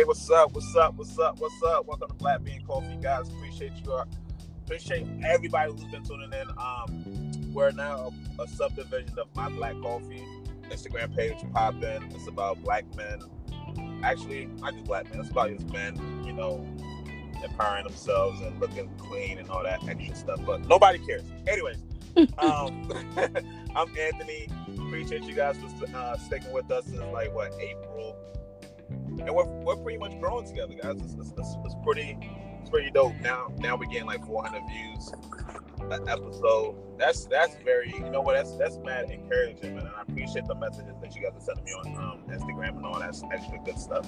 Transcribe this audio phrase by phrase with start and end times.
[0.00, 0.54] Hey, what's up?
[0.54, 0.96] What's up?
[0.96, 1.38] What's up?
[1.40, 1.86] What's up?
[1.86, 3.28] Welcome to Black Bean Coffee, guys.
[3.28, 3.92] Appreciate you.
[3.92, 4.06] Uh,
[4.64, 6.48] appreciate everybody who's been tuning in.
[6.56, 10.24] Um, we're now a, a subdivision of My Black Coffee
[10.70, 11.36] Instagram page.
[11.52, 12.02] Pop in.
[12.14, 13.20] It's about black men.
[14.02, 15.20] Actually, not just black men.
[15.20, 16.22] It's about just men.
[16.24, 16.66] You know,
[17.44, 20.40] empowering themselves and looking clean and all that extra stuff.
[20.46, 21.24] But nobody cares.
[21.46, 21.76] Anyways,
[22.38, 22.90] um,
[23.76, 24.48] I'm Anthony.
[24.78, 28.16] Appreciate you guys for uh, sticking with us since like what April
[29.26, 30.96] and we're, we're pretty much growing together, guys.
[31.00, 32.18] It's, it's, it's, it's pretty
[32.60, 33.14] it's pretty dope.
[33.20, 35.12] Now now we're getting like 400 views
[35.90, 36.76] an episode.
[36.98, 39.86] That's that's very you know what that's that's mad encouraging, man.
[39.86, 42.86] And I appreciate the messages that you guys are sending me on um, Instagram and
[42.86, 44.06] all that extra good stuff.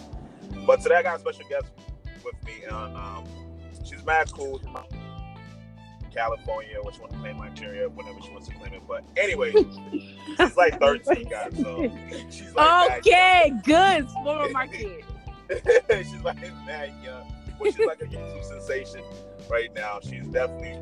[0.66, 1.66] But today I got a special guest
[2.24, 2.66] with me.
[2.70, 3.24] On, um,
[3.84, 4.60] she's mad cool.
[6.14, 8.82] California, which wants to claim Nigeria whenever she wants to claim it.
[8.86, 11.52] But anyway, she's like 13, guys.
[11.60, 11.90] So
[12.30, 14.08] she's like okay, good.
[14.10, 15.04] Spoil my kid.
[15.90, 19.02] she's like mad young, but she's like a YouTube sensation
[19.50, 19.98] right now.
[20.02, 20.78] She's definitely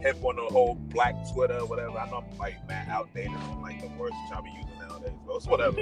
[0.00, 1.98] hip on the whole black Twitter, whatever.
[1.98, 5.18] I know I'm like mad outdated on like the words that y'all be using nowadays,
[5.26, 5.80] but it's whatever.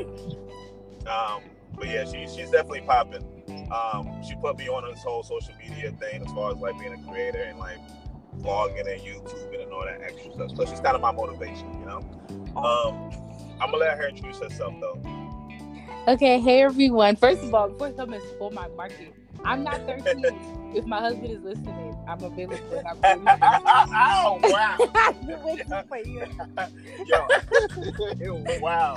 [1.08, 1.42] um,
[1.74, 3.24] but yeah, she, she's definitely popping.
[3.72, 6.92] Um, she put me on this whole social media thing as far as like being
[6.92, 7.78] a creator and like
[8.38, 10.56] vlogging and YouTube and all that extra stuff.
[10.56, 11.98] So she's kind of my motivation, you know.
[12.56, 13.10] Um,
[13.60, 15.00] I'm gonna let her introduce herself though.
[16.08, 17.16] Okay, hey everyone.
[17.16, 20.24] First of all, before I come and spoil my market, I'm not 13.
[20.74, 22.82] if my husband is listening, I'm available.
[22.88, 24.76] I'm oh wow!
[24.94, 26.24] I've been waiting for you.
[28.18, 28.96] Yo, wow.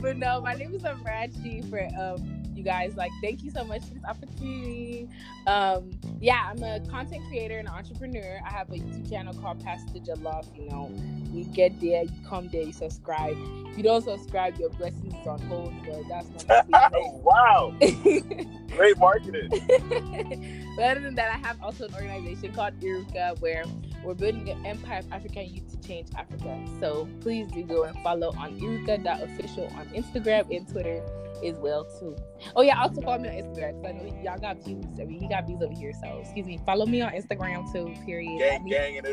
[0.00, 2.96] but no, my name is Amrachi for um you guys.
[2.96, 5.08] Like, thank you so much for this opportunity.
[5.46, 8.40] Um, yeah, I'm a content creator and entrepreneur.
[8.44, 10.46] I have a YouTube channel called Pastor Jollof.
[10.56, 10.90] You know,
[11.32, 13.36] you get there, you come there, you subscribe.
[13.66, 17.74] If you don't subscribe, your blessings is on hold, but that's not wow.
[17.80, 19.48] Great marketing.
[20.76, 23.64] but other than that, I have also an organization called Iruka where
[24.04, 26.58] we're building an empire of African youth to change Africa.
[26.80, 31.02] So please do go and follow on Iruka.official on Instagram and Twitter
[31.44, 32.16] as well too.
[32.56, 34.84] Oh yeah, also follow me on Instagram because I know y'all got views.
[35.00, 35.92] I mean, he got views over here.
[36.00, 37.94] So excuse me, follow me on Instagram too.
[38.04, 38.38] Period.
[38.38, 39.06] Gang, gang, and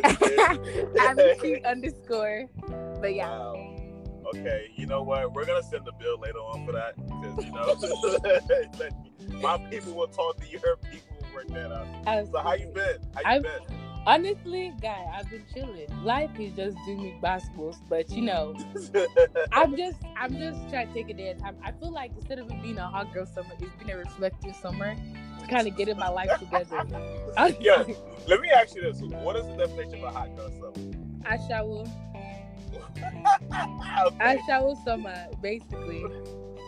[0.99, 2.49] I'm underscore.
[2.99, 3.29] But yeah.
[3.29, 3.77] Wow.
[4.35, 5.33] Okay, you know what?
[5.33, 10.07] We're gonna send the bill later on for that because you know my people will
[10.07, 12.27] talk to your people will work that out.
[12.31, 12.97] so how you been?
[13.13, 13.80] How you I've, been?
[14.07, 15.87] Honestly, guy, I've been chilling.
[16.03, 18.55] Life is just doing me basketballs, but you know,
[19.51, 21.57] I'm just, I'm just trying to take a day at a time.
[21.63, 24.55] I feel like instead of it being a hot girl summer, it's been a reflective
[24.55, 24.95] summer
[25.39, 26.83] to kind of getting my life together.
[27.59, 27.83] yeah,
[28.27, 30.95] let me ask you this: What is the definition of a hot girl summer?
[31.23, 31.85] I shower.
[34.19, 36.03] I shower summer, basically.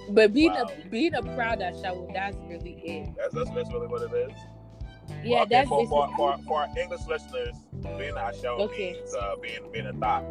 [0.09, 0.69] But being wow.
[0.85, 3.15] a being a proud shower, that's really it.
[3.31, 4.37] That's that's really what it is.
[5.23, 7.55] Yeah, okay, that's for, for, for, for, our English listeners,
[7.97, 8.93] being a show okay.
[8.93, 10.23] means uh, being being a thought.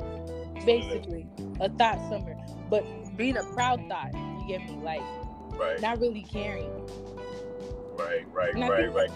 [0.67, 1.27] Basically,
[1.61, 2.37] a thought summer,
[2.69, 2.85] but
[3.17, 4.13] being a proud thought.
[4.15, 4.77] You get me?
[4.83, 5.03] Like,
[5.53, 5.81] right?
[5.81, 6.71] Not really caring.
[7.97, 9.11] Right, right, right, right.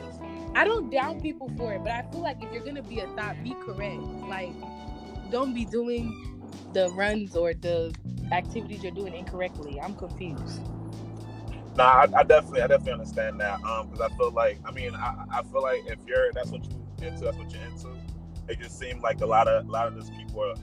[0.55, 3.07] I don't down people for it, but I feel like if you're gonna be a
[3.09, 4.01] thought, be correct.
[4.29, 4.53] Like,
[5.31, 6.37] don't be doing
[6.73, 7.95] the runs or the
[8.33, 9.81] activities you're doing incorrectly.
[9.81, 10.61] I'm confused.
[11.77, 13.63] Nah, I, I, definitely, I definitely understand that.
[13.63, 16.65] Um, because I feel like, I mean, I, I feel like if you're, that's what
[16.65, 17.89] you into, that's what you're into.
[18.49, 20.55] It just seems like a lot of, a lot of these people are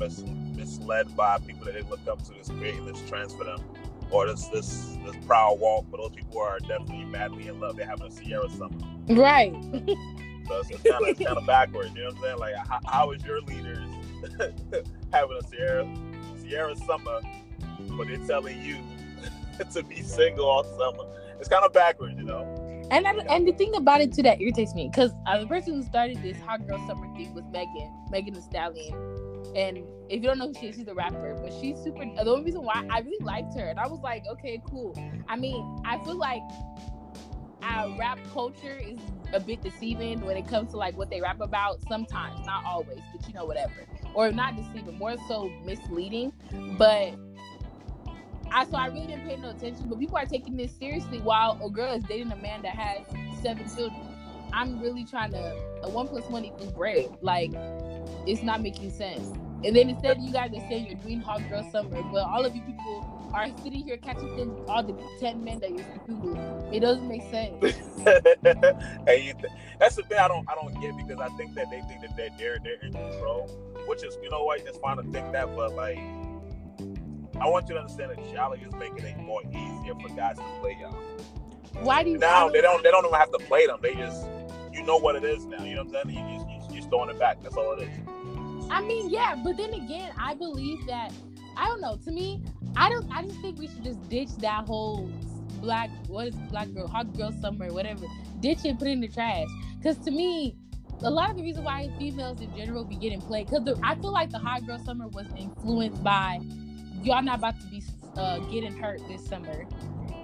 [0.00, 0.24] mis-
[0.56, 3.62] misled by people that they look up to, that's creating this trends for them,
[4.10, 5.84] or this, this, this proud walk.
[5.90, 7.76] But those people are definitely madly in love.
[7.76, 8.78] They're having a Sierra summer.
[9.08, 9.52] Right.
[10.48, 11.90] so it's, kind of, kind of backwards.
[11.94, 12.38] You know what I'm saying?
[12.38, 13.86] Like, how, how is your leaders
[15.12, 15.94] having a Sierra,
[16.40, 17.20] Sierra summer,
[17.80, 18.78] but they're telling you
[19.72, 21.10] to be single all summer.
[21.38, 22.64] It's kind of backwards, you know.
[22.90, 25.74] And I, and the thing about it too that irritates me because uh, the person
[25.74, 28.94] who started this hot girl summer thing was Megan, Megan Thee Stallion.
[29.56, 32.04] And if you don't know who she is, she's a rapper, but she's super.
[32.04, 34.96] The only reason why I really liked her, and I was like, okay, cool.
[35.28, 36.42] I mean, I feel like
[37.62, 38.98] our rap culture is
[39.32, 41.82] a bit deceiving when it comes to like what they rap about.
[41.88, 43.86] Sometimes, not always, but you know, whatever.
[44.14, 46.32] Or not deceiving, more so misleading.
[46.78, 47.14] But
[48.54, 51.58] I so I really didn't pay no attention, but people are taking this seriously while
[51.62, 53.04] a girl is dating a man that has
[53.42, 54.00] seven children.
[54.52, 57.18] I'm really trying to a one plus one equals bread.
[57.20, 57.50] Like
[58.28, 59.26] it's not making sense.
[59.64, 62.54] And then instead you guys are saying you're doing hot girl summer, but all of
[62.54, 66.72] you people are sitting here catching them, all the ten men that you're sleeping with.
[66.72, 67.60] It doesn't make sense.
[68.04, 69.36] th-
[69.80, 72.16] that's the thing I don't I don't get because I think that they think that
[72.16, 73.48] they're they're, they're in control,
[73.88, 75.98] which is you know what it's fine to think that, but like
[77.40, 80.44] I want you to understand that Jolly is making it more easier for guys to
[80.60, 80.92] play y'all.
[81.82, 82.18] Why do you?
[82.18, 83.78] now they don't they don't even have to play them.
[83.82, 84.26] They just
[84.72, 85.64] you know what it is now.
[85.64, 86.28] You know what I'm saying?
[86.28, 87.42] You just you, just throwing it back.
[87.42, 88.68] That's all it is.
[88.70, 91.12] I mean, yeah, but then again, I believe that
[91.56, 91.96] I don't know.
[92.04, 92.42] To me,
[92.76, 93.10] I don't.
[93.12, 95.10] I just think we should just ditch that whole
[95.60, 98.06] black what is black girl hot girl summer whatever.
[98.40, 99.48] Ditch it, put it in the trash.
[99.78, 100.56] Because to me,
[101.02, 104.12] a lot of the reason why females in general be getting played because I feel
[104.12, 106.40] like the hot girl summer was influenced by
[107.04, 107.82] y'all not about to be
[108.16, 109.66] uh, getting hurt this summer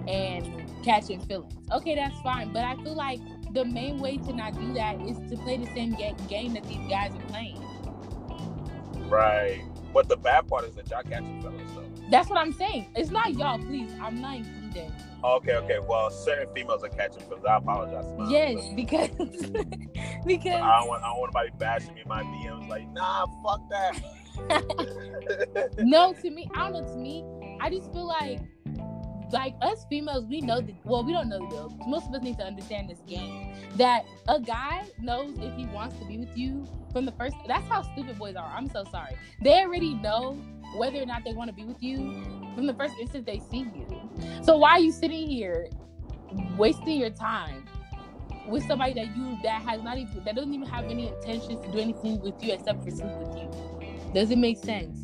[0.07, 1.53] and catching feelings.
[1.71, 3.19] Okay, that's fine, but I feel like
[3.53, 6.63] the main way to not do that is to play the same game, game that
[6.63, 7.61] these guys are playing.
[9.09, 9.61] Right.
[9.93, 11.83] But the bad part is that y'all catching fellas though.
[12.09, 12.87] That's what I'm saying.
[12.95, 13.91] It's not y'all, please.
[14.01, 14.91] I'm not including.
[15.23, 15.79] Okay, okay.
[15.79, 17.43] Well, certain females are catching fellas.
[17.45, 18.05] I apologize.
[18.17, 18.29] man.
[18.29, 19.09] Yes, because
[20.25, 23.27] because I don't want I don't want nobody bashing me in my DMs like, nah,
[23.43, 24.01] fuck that.
[25.79, 26.93] no, to me, I don't know.
[26.93, 27.23] To me,
[27.59, 28.39] I just feel like
[29.31, 30.75] like us females, we know that.
[30.83, 31.77] Well, we don't know the deal.
[31.87, 33.55] Most of us need to understand this game.
[33.77, 37.35] That a guy knows if he wants to be with you from the first.
[37.47, 38.51] That's how stupid boys are.
[38.53, 39.15] I'm so sorry.
[39.41, 40.33] They already know
[40.75, 41.97] whether or not they want to be with you
[42.55, 44.09] from the first instant they see you.
[44.43, 45.67] So why are you sitting here
[46.57, 47.65] wasting your time
[48.47, 51.71] with somebody that you that has not even that doesn't even have any intentions to
[51.71, 53.80] do anything with you except for sleep with you?
[54.13, 54.97] Does it make sense?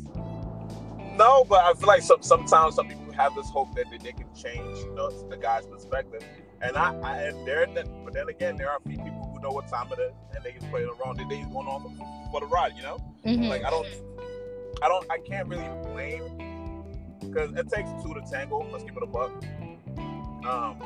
[1.16, 4.12] No, but I feel like some sometimes some people have this hope that they, they
[4.12, 6.22] can change, you know, the guy's perspective.
[6.60, 7.66] And I, I and there,
[8.04, 10.44] but then again, there are a few people who know what time it is, and
[10.44, 11.16] they just play it wrong.
[11.16, 12.98] They they just going on for, for the ride, you know.
[13.24, 13.48] Mhm.
[13.48, 13.86] Like I don't,
[14.82, 16.84] I don't, I can't really blame
[17.20, 18.66] because it takes two to tango.
[18.70, 19.32] Let's give it a buck.
[20.46, 20.78] Um,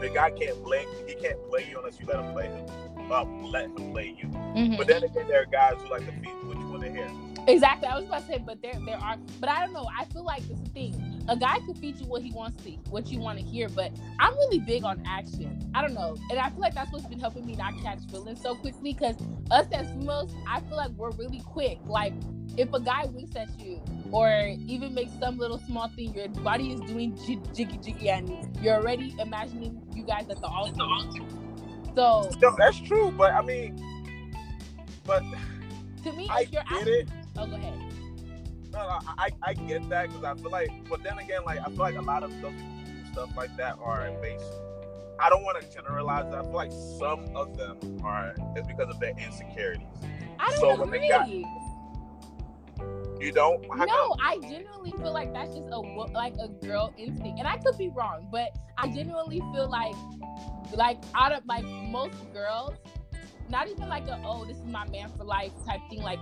[0.00, 2.66] the guy can't blame, he can't play you unless you let him play him.
[3.10, 4.28] Um, let him play you.
[4.28, 4.76] Mhm.
[4.78, 6.90] But then again, there are guys who like to feed you what you want to
[6.90, 7.10] hear.
[7.46, 7.86] Exactly.
[7.88, 9.86] I was about to say, but there there are but I don't know.
[9.98, 11.10] I feel like a thing.
[11.28, 13.92] A guy can feed you what he wants to what you want to hear, but
[14.18, 15.58] I'm really big on action.
[15.74, 16.16] I don't know.
[16.30, 19.16] And I feel like that's what's been helping me not catch feelings so quickly because
[19.50, 21.78] us as females, I feel like we're really quick.
[21.86, 22.14] Like
[22.56, 26.72] if a guy winks at you or even makes some little small thing, your body
[26.72, 28.30] is doing j- jiggy jiggy and
[28.62, 31.43] you're already imagining you guys at the altar.
[31.94, 33.80] So No, that's true, but I mean,
[35.04, 35.22] but
[36.02, 37.08] to me, I get it.
[37.38, 37.74] oh go ahead.
[38.72, 41.64] No, no, I, I get that because I feel like, but then again, like I
[41.66, 44.44] feel like a lot of those people who do stuff like that are based.
[45.20, 46.24] I don't want to generalize.
[46.32, 46.40] That.
[46.40, 49.86] I feel like some of them are it's because of their insecurities.
[50.40, 50.98] I don't So when agree.
[51.00, 51.28] they got-
[53.24, 53.64] You don't?
[53.70, 54.18] How no, come?
[54.22, 57.88] I genuinely feel like that's just a like a girl instinct, and I could be
[57.88, 59.94] wrong, but I genuinely feel like
[60.74, 62.74] like out of like most girls,
[63.48, 66.02] not even like a oh this is my man for life type thing.
[66.02, 66.18] Like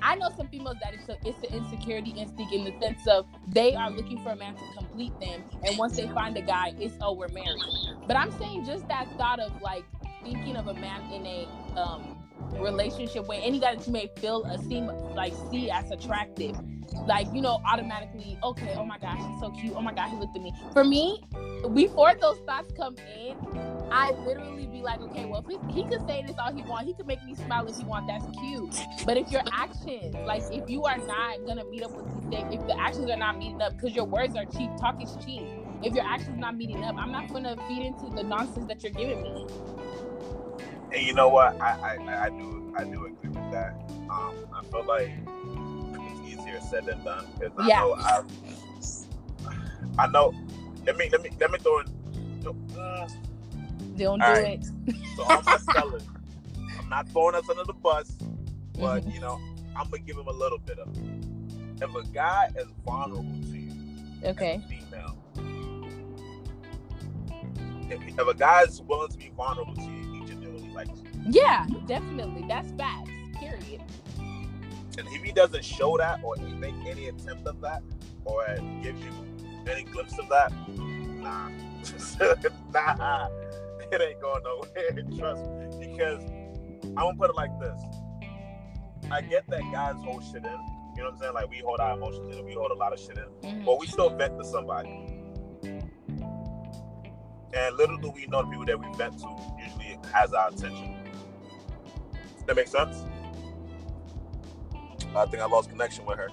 [0.00, 3.26] I know some females that it's a, it's an insecurity instinct in the sense of
[3.48, 6.72] they are looking for a man to complete them, and once they find a guy,
[6.80, 7.60] it's oh we're married.
[8.06, 9.84] But I'm saying just that thought of like
[10.24, 12.15] thinking of a man in a um
[12.58, 16.56] relationship any guy that you may feel a seem like see as attractive.
[17.06, 19.74] Like you know automatically okay oh my gosh he's so cute.
[19.76, 20.52] Oh my god he looked at me.
[20.72, 21.22] For me
[21.74, 23.34] before those thoughts come in
[23.90, 26.92] i literally be like okay well he, he could say this all he want he
[26.94, 28.06] could make me smile if he want.
[28.06, 28.78] That's cute.
[29.04, 32.54] But if your actions like if you are not gonna meet up with these things
[32.54, 35.42] if the actions are not meeting up because your words are cheap talk is cheap.
[35.82, 38.92] If your actions not meeting up i'm not gonna feed into the nonsense that you're
[38.92, 39.46] giving me
[40.96, 41.60] And you know what?
[41.60, 43.74] I, I I do I do agree with that.
[44.10, 45.10] Um, I feel like
[45.92, 47.80] it's easier said than done because I Yeah.
[47.80, 48.22] know I
[49.98, 50.32] I know.
[50.86, 51.86] Let me let me let me throw in.
[52.78, 53.08] Uh,
[53.96, 54.60] don't do right.
[54.60, 54.64] it
[55.16, 56.02] So I'm just telling.
[56.78, 58.16] I'm not throwing us under the bus,
[58.78, 59.12] but Mhm.
[59.12, 59.38] you know,
[59.76, 60.88] I'm gonna give him a little bit of.
[60.96, 61.04] it.
[61.82, 63.72] If a guy is vulnerable to you,
[64.24, 65.18] okay as a female,
[67.90, 70.15] if, if a guy is willing to be vulnerable to you,
[70.84, 71.42] he genuinely likes you.
[71.42, 72.44] Yeah, definitely.
[72.48, 73.10] That's facts.
[73.38, 73.82] Period.
[74.98, 77.82] And if he doesn't show that, or he make any attempt of that,
[78.24, 78.44] or
[78.82, 79.12] gives you
[79.70, 81.48] any glimpse of that, nah,
[82.72, 83.28] nah,
[83.92, 85.02] it ain't going nowhere.
[85.18, 86.24] Trust me, because
[86.82, 87.80] I'm gonna put it like this.
[89.10, 89.30] I mm-hmm.
[89.30, 90.44] get that guys hold shit in.
[90.44, 91.34] You know what I'm saying?
[91.34, 93.80] Like we hold our emotions in, we hold a lot of shit in, but mm-hmm.
[93.80, 95.15] we still vent to somebody.
[97.54, 100.96] And little do we know the people that we vent to usually has our attention.
[102.12, 103.04] Does that makes sense.
[105.14, 106.28] I think I lost connection with her.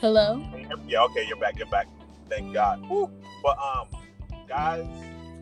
[0.00, 0.44] Hello.
[0.86, 1.58] Yeah, okay, you're back.
[1.58, 1.88] You're back.
[2.28, 2.88] Thank God.
[2.88, 3.10] Woo.
[3.42, 3.88] But um,
[4.48, 4.86] guys,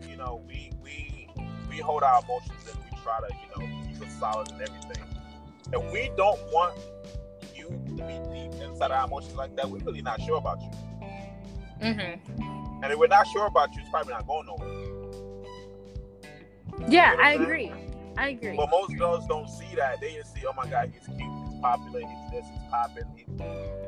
[0.09, 1.27] you know, we we
[1.69, 5.03] we hold our emotions and we try to, you know, keep it solid and everything.
[5.71, 6.79] And we don't want
[7.55, 9.69] you to be deep inside our emotions like that.
[9.69, 10.71] We're really not sure about you.
[11.81, 12.83] Mm-hmm.
[12.83, 14.92] And if we're not sure about you, it's probably not going nowhere.
[16.87, 17.71] Yeah, I agree.
[18.17, 18.55] I agree.
[18.55, 19.99] But most girls don't see that.
[19.99, 23.05] They just see, oh my god, he's cute, he's popular, he's this, he's popping.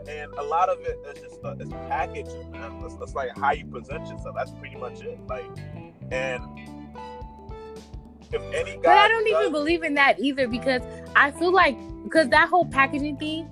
[0.08, 2.82] And a lot of it is just uh, it's packaging, man.
[2.84, 4.36] It's, it's like how you present yourself.
[4.36, 5.20] That's pretty much it.
[5.28, 5.46] Like,
[6.12, 6.44] and
[8.32, 10.82] if any guy, But I don't even believe in that either because
[11.16, 13.50] I feel like because that whole packaging thing.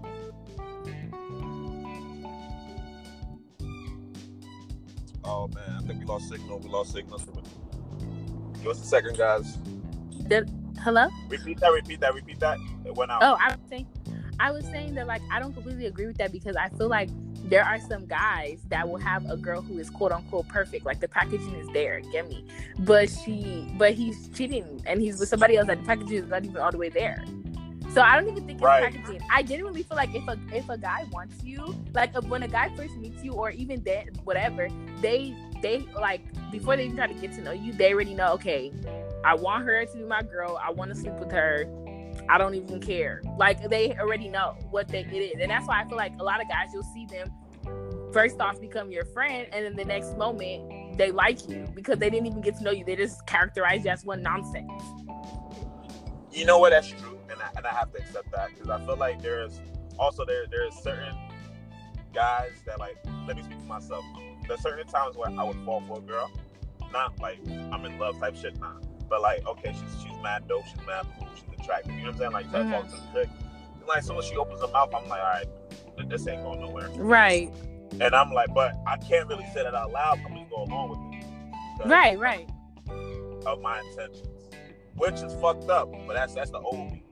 [5.24, 6.60] Oh man, I think we lost signal.
[6.60, 7.20] We lost signal.
[8.64, 9.58] What's the second, guys?
[10.28, 10.50] That,
[10.84, 11.08] hello.
[11.30, 11.70] Repeat that.
[11.70, 12.14] Repeat that.
[12.14, 12.58] Repeat that.
[12.86, 13.22] It went out.
[13.22, 13.88] Oh, I was saying,
[14.40, 17.10] I was saying that like I don't completely agree with that because I feel like
[17.50, 21.02] there are some guys that will have a girl who is quote unquote perfect, like
[21.02, 22.46] the packaging is there, get me,
[22.80, 26.46] but she, but he's cheating and he's with somebody else that the packaging is not
[26.46, 27.24] even all the way there.
[27.94, 28.92] So I don't even think it's Right.
[28.94, 29.22] packaging.
[29.32, 32.48] I genuinely feel like if a if a guy wants you, like if, when a
[32.48, 34.68] guy first meets you, or even then whatever,
[35.02, 38.34] they they like before they even try to get to know you, they already know.
[38.34, 38.72] Okay,
[39.26, 40.60] I want her to be my girl.
[40.64, 41.66] I want to sleep with her.
[42.30, 43.24] I don't even care.
[43.40, 46.24] Like they already know what they, it is, and that's why I feel like a
[46.24, 47.34] lot of guys you'll see them
[48.14, 52.12] first off become your friend, and then the next moment they like you because they
[52.12, 52.86] didn't even get to know you.
[52.86, 54.70] They just characterize you as one nonsense.
[56.32, 56.70] You know what?
[56.70, 59.60] That's true, and I, and I have to accept that because I feel like there's
[59.98, 61.16] also there there's certain
[62.14, 62.98] guys that like.
[63.26, 64.04] Let me speak for myself.
[64.48, 66.32] There's certain times where I would fall for a girl,
[66.92, 67.40] not like
[67.72, 68.74] I'm in love type shit, nah.
[69.10, 71.94] But like, okay, she's she's mad dope, she's mad cool, she's attractive.
[71.94, 72.32] You know what I'm saying?
[72.32, 72.72] Like, Mhm.
[72.72, 73.30] talking to the chick,
[73.80, 76.44] and like, as soon as she opens her mouth, I'm like, all right, this ain't
[76.44, 76.90] going nowhere.
[76.96, 77.54] Right.
[78.02, 80.20] And I'm like, but I can't really say that out loud.
[80.26, 81.88] I'm just go along with it.
[81.88, 82.18] Right.
[82.18, 82.50] Right.
[83.46, 84.28] Of my intentions,
[84.96, 85.92] which is fucked up.
[86.08, 87.04] But that's that's the old me.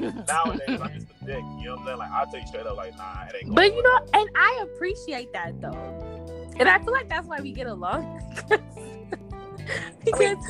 [0.00, 1.44] Nowadays, I'm just a dick.
[1.58, 1.98] You know what I'm saying?
[1.98, 3.44] Like I'll tell you straight up, like, nah, it ain't.
[3.46, 6.17] Going But you know, and I appreciate that though.
[6.58, 8.22] And I feel like that's why we get along.
[10.04, 10.44] because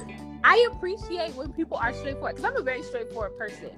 [0.45, 2.37] I appreciate when people are straightforward.
[2.37, 3.71] Because I'm a very straightforward person.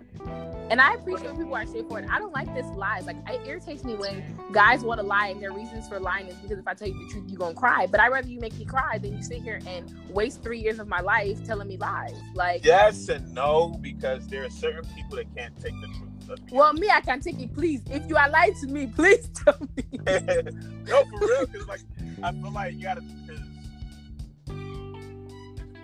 [0.70, 2.06] And I appreciate when people are straightforward.
[2.08, 3.06] I don't like this lies.
[3.06, 4.22] Like it irritates me when
[4.52, 6.94] guys want to lie and their reasons for lying is because if I tell you
[6.94, 7.86] the truth, you're gonna cry.
[7.86, 10.78] But I'd rather you make me cry than you sit here and waste three years
[10.78, 12.14] of my life telling me lies.
[12.34, 16.09] Like yes and no, because there are certain people that can't take the truth.
[16.50, 17.82] Well, me, I can take it, please.
[17.90, 19.84] If you are lying to me, please tell me.
[20.86, 21.80] no, for real, because like
[22.22, 23.02] I feel like you gotta.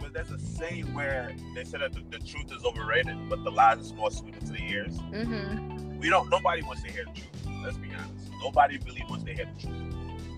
[0.00, 3.50] But there's a saying where they said that the, the truth is overrated, but the
[3.50, 4.96] lies is more sweeter to the ears.
[4.98, 5.98] Mm-hmm.
[5.98, 6.28] We don't.
[6.30, 7.62] Nobody wants to hear the truth.
[7.64, 8.30] Let's be honest.
[8.42, 9.82] Nobody really wants to hear the truth.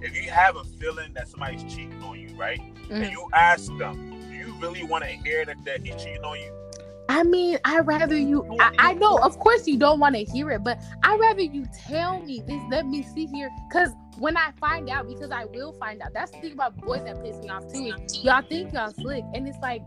[0.01, 2.61] If you have a feeling that somebody's cheating on you, right,
[2.91, 3.11] and Mhm.
[3.11, 6.53] you ask them, do you really want to hear that, that he's cheating on you?
[7.09, 8.47] I mean, I rather you.
[8.61, 11.65] I, I know, of course, you don't want to hear it, but I rather you
[11.75, 12.63] tell me this.
[12.71, 16.13] Let me see here, because when I find out, because I will find out.
[16.13, 17.93] That's the thing about boys that piss me off too.
[18.21, 19.83] Y'all think y'all slick, and it's like,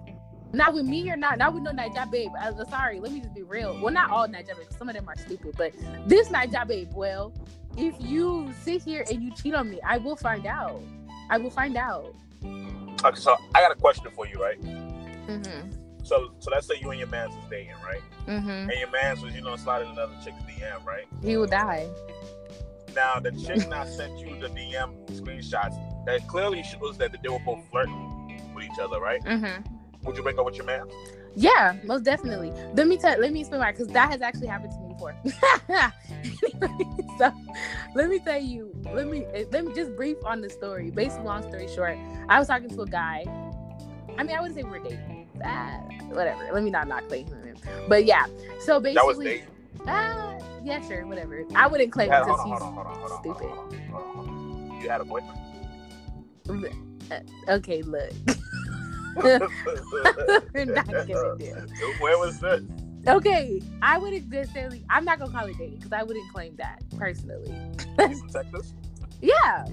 [0.53, 2.31] not with me or not, not with no Naija babe.
[2.39, 3.79] I, am sorry, let me just be real.
[3.81, 4.75] Well, not all Naija babes.
[4.77, 5.73] Some of them are stupid, but
[6.07, 7.33] this Naija babe, well,
[7.77, 10.81] if you sit here and you cheat on me, I will find out.
[11.29, 12.15] I will find out.
[12.43, 14.61] Okay, so I got a question for you, right?
[14.61, 15.80] Mhm.
[16.03, 18.01] So, so let's say you and your man's is dating, right?
[18.27, 18.69] Mhm.
[18.69, 21.05] And your man's was, you know, sliding another chick's DM, right?
[21.23, 21.87] He will die.
[22.95, 27.39] Now the chick now sent you the DM screenshots that clearly shows that they were
[27.45, 29.23] both flirting with each other, right?
[29.23, 29.65] Mhm.
[30.03, 30.87] Would you break up with your man?
[31.35, 32.51] Yeah, most definitely.
[32.73, 33.17] Let me tell.
[33.17, 35.15] Let me explain why, because that has actually happened to me before.
[37.17, 37.31] So
[37.93, 38.73] let me tell you.
[38.93, 40.89] Let me let me just brief on the story.
[40.89, 41.97] Basically, long story short,
[42.29, 43.23] I was talking to a guy.
[44.17, 45.10] I mean, I wouldn't say we were dating.
[45.43, 45.79] Ah,
[46.09, 46.49] whatever.
[46.53, 47.55] Let me not not claim him.
[47.87, 48.25] But yeah.
[48.59, 49.43] So That was basically,
[49.87, 51.43] ah, yeah, sure, whatever.
[51.55, 53.47] I wouldn't claim had, because he's on, hold on, hold on, stupid.
[53.93, 54.79] on.
[54.81, 55.39] You had a boyfriend.
[57.49, 57.81] okay.
[57.83, 58.11] Look,
[60.53, 61.13] we're not gonna do.
[61.99, 62.61] Where was this?
[63.07, 64.83] Okay, I wouldn't necessarily.
[64.89, 67.53] I'm not gonna call it dating because I wouldn't claim that personally.
[67.97, 68.73] Texas.
[69.23, 69.65] Yeah,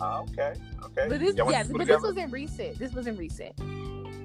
[0.00, 1.06] Ah, okay, okay.
[1.06, 2.78] but this Y'all yeah, but this wasn't recent.
[2.78, 3.52] This wasn't recent.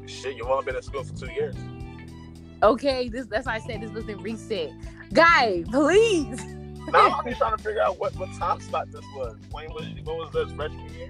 [0.08, 1.56] Shit, you've only been in school for two years.
[2.64, 4.72] Okay, this that's why I said this wasn't reset.
[5.14, 6.44] Guy, please.
[6.92, 9.36] Now I'm just trying to figure out what, what time slot this was.
[9.52, 11.10] When was what was this freshman year?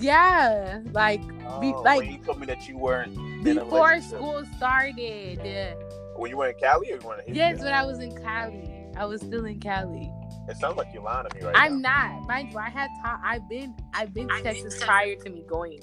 [0.00, 1.20] Yeah, like
[1.60, 3.14] Be- Oh, like- when you told me that you weren't
[3.44, 5.40] before school started.
[5.44, 5.74] Yeah.
[6.16, 8.68] When you were in Cali or you were in Yes, when I was in Cali.
[8.96, 10.10] I was still in Cali.
[10.48, 12.18] It sounds like you're lying to me right I'm now.
[12.18, 12.26] not.
[12.26, 15.78] Mind you, I had ta- I've been I've been to Texas prior to me going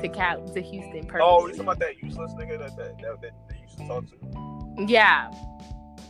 [0.00, 1.04] to Cal to Houston.
[1.06, 1.20] Perfectly.
[1.22, 3.86] Oh, you talking about that useless nigga that that, that, that, that you used to
[3.86, 4.92] talk to?
[4.92, 5.30] Yeah.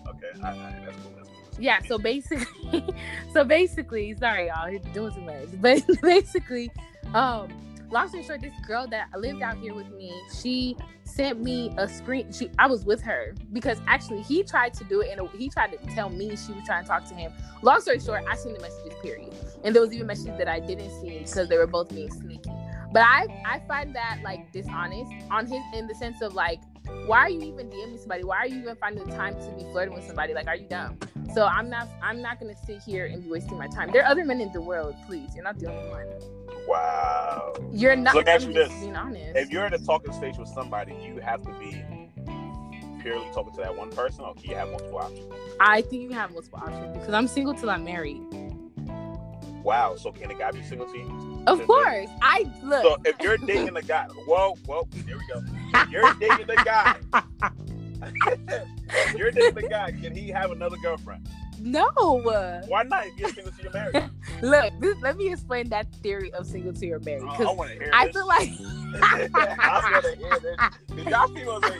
[0.08, 1.12] Okay, all right, all right, that's cool.
[1.16, 1.36] That's cool.
[1.44, 1.64] That's cool.
[1.64, 2.84] yeah so basically
[3.32, 6.70] so basically sorry y'all he's doing too much but basically
[7.14, 7.48] um
[7.94, 11.88] long story short, this girl that lived out here with me, she sent me a
[11.88, 12.30] screen.
[12.32, 15.72] She, I was with her because actually he tried to do it, and he tried
[15.72, 17.32] to tell me she was trying to talk to him.
[17.62, 18.92] Long story short, I seen the messages.
[19.00, 19.34] Period.
[19.62, 22.50] And there was even messages that I didn't see because they were both being sneaky.
[22.94, 26.60] But I I find that like dishonest on his in the sense of like,
[27.06, 28.22] why are you even DMing somebody?
[28.22, 30.32] Why are you even finding the time to be flirting with somebody?
[30.32, 30.96] Like, are you dumb?
[31.34, 33.90] So I'm not I'm not gonna sit here and be wasting my time.
[33.90, 35.34] There are other men in the world, please.
[35.34, 36.06] You're not the only one.
[36.68, 37.54] Wow.
[37.72, 38.14] You're not.
[38.14, 38.80] Look let me ask I'm you this.
[38.80, 39.36] Being honest.
[39.36, 41.84] If you're in a talking stage with somebody, you have to be
[43.02, 45.32] purely talking to that one person, or can you have multiple options?
[45.58, 48.22] I think you have multiple options because I'm single till I'm married.
[49.64, 49.96] Wow.
[49.96, 51.23] So can a guy be single to you?
[51.46, 52.82] Of course, I look.
[52.82, 55.42] So if you're dating a guy, whoa, whoa, there we go.
[55.74, 56.96] If you're dating a guy.
[58.88, 61.28] if you're dating a guy, can he have another girlfriend?
[61.60, 61.88] no,
[62.66, 63.06] Why not?
[63.06, 64.10] If you're single to your married,
[64.42, 64.72] look.
[64.80, 67.76] This, let me explain that theory of single till you're married Oh, I want to
[67.76, 68.16] hear I this.
[68.16, 68.50] feel like
[69.02, 71.06] I want to hear this.
[71.06, 71.74] Y'all females ain't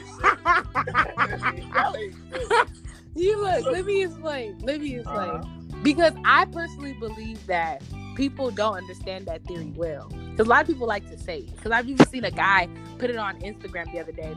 [1.55, 1.63] shit.
[1.73, 2.67] Y'all ain't shit.
[3.15, 3.65] you look.
[3.65, 4.57] Let me explain.
[4.59, 5.29] Let me explain.
[5.29, 5.77] Uh-huh.
[5.83, 7.83] because I personally believe that
[8.15, 10.07] people don't understand that theory well.
[10.31, 11.55] Because a lot of people like to say it.
[11.55, 12.67] Because I've even seen a guy
[12.97, 14.35] put it on Instagram the other day.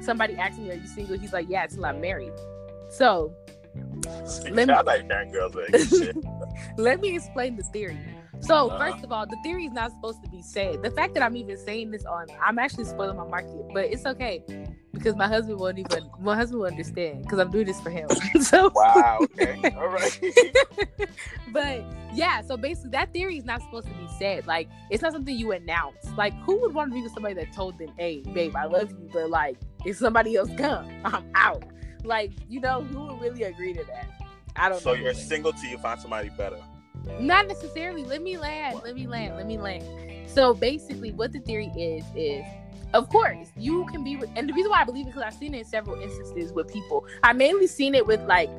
[0.00, 2.32] Somebody asked me, "Are you single?" He's like, "Yeah, until I'm married."
[2.88, 3.32] So
[4.50, 6.16] Let me- like hearing girls ain't shit.
[6.78, 7.98] let me explain the theory.
[8.40, 8.78] So Uh-huh.
[8.78, 10.82] first of all, the theory is not supposed to be said.
[10.82, 14.06] The fact that I'm even saying this on, I'm actually spoiling my market, but it's
[14.06, 14.42] okay
[14.92, 16.10] because my husband won't even.
[16.20, 18.08] My husband will understand because I'm doing this for him.
[18.40, 19.18] so Wow.
[19.22, 19.60] Okay.
[19.76, 20.18] All right.
[21.52, 24.46] but yeah, so basically that theory is not supposed to be said.
[24.46, 26.08] Like it's not something you announce.
[26.16, 28.90] Like who would want to be with somebody that told them, "Hey, babe, I love
[28.90, 31.64] you," but like if somebody else come, I'm out.
[32.04, 34.06] Like you know, who would really agree to that?
[34.56, 34.92] I don't know.
[34.92, 35.00] So know.
[35.02, 36.58] you're single till you find somebody better.
[37.20, 38.04] Not necessarily.
[38.04, 38.80] Let me land.
[38.84, 39.36] Let me land.
[39.36, 40.28] Let me land.
[40.28, 42.44] So basically, what the theory is is,
[42.92, 44.16] of course, you can be.
[44.16, 46.52] With, and the reason why I believe it because I've seen it in several instances
[46.52, 47.06] with people.
[47.22, 48.50] I mainly seen it with like,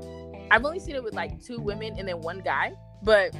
[0.51, 2.73] I've only seen it with like two women and then one guy.
[3.03, 3.35] But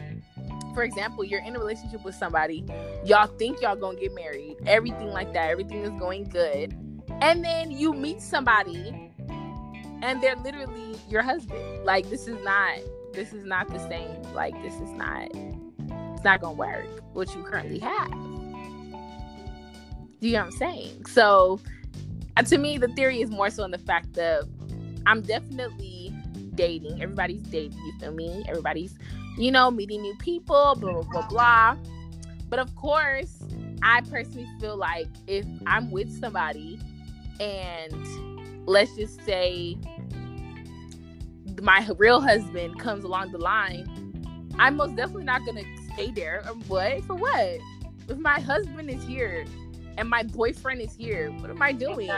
[0.78, 2.64] for example, you're in a relationship with somebody,
[3.04, 6.72] y'all think y'all gonna get married, everything like that, everything is going good,
[7.22, 9.12] and then you meet somebody,
[10.04, 11.84] and they're literally your husband.
[11.84, 12.78] Like this is not
[13.18, 14.22] this is not the same.
[14.34, 18.12] Like this is not it's not gonna work what you currently have.
[20.20, 21.06] Do you know what I'm saying?
[21.06, 21.60] So
[22.38, 24.48] uh, to me the theory is more so in the fact of
[25.08, 26.14] I'm definitely
[26.54, 27.02] dating.
[27.02, 28.46] Everybody's dating, you feel me?
[28.48, 28.94] Everybody's,
[29.38, 31.78] you know, meeting new people, blah blah blah blah.
[32.50, 33.42] But of course,
[33.82, 36.80] I personally feel like if I'm with somebody
[37.40, 39.76] and let's just say
[41.62, 43.86] my real husband comes along the line,
[44.60, 46.44] I'm most definitely not gonna stay there.
[46.48, 47.04] Or what?
[47.06, 47.60] For what?
[48.10, 49.46] If my husband is here
[49.98, 52.10] and my boyfriend is here, what am I doing?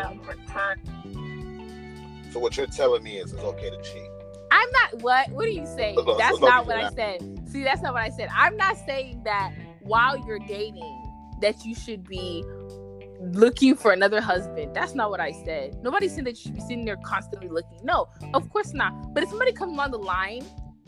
[2.31, 4.09] So what you're telling me is it's okay to cheat.
[4.51, 5.29] I'm not what?
[5.31, 5.95] What are you saying?
[5.95, 7.49] Look, look, That's look, not look, what I said.
[7.49, 8.29] See, that's not what I said.
[8.35, 10.95] I'm not saying that while you're dating
[11.41, 12.43] that you should be
[13.19, 14.73] looking for another husband.
[14.73, 15.81] That's not what I said.
[15.83, 17.79] Nobody said that you should be sitting there constantly looking.
[17.83, 19.13] No, of course not.
[19.13, 20.45] But if somebody comes along the line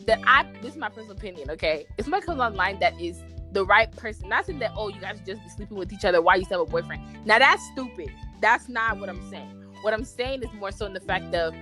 [0.08, 1.86] that I this is my personal opinion, okay?
[1.98, 4.89] If somebody comes along the line that is the right person, not saying that oh
[4.89, 7.04] you guys just be sleeping with each other Why you still have a boyfriend.
[7.26, 8.10] Now that's stupid.
[8.41, 9.65] That's not what I'm saying.
[9.82, 11.54] What I'm saying is more so in the fact of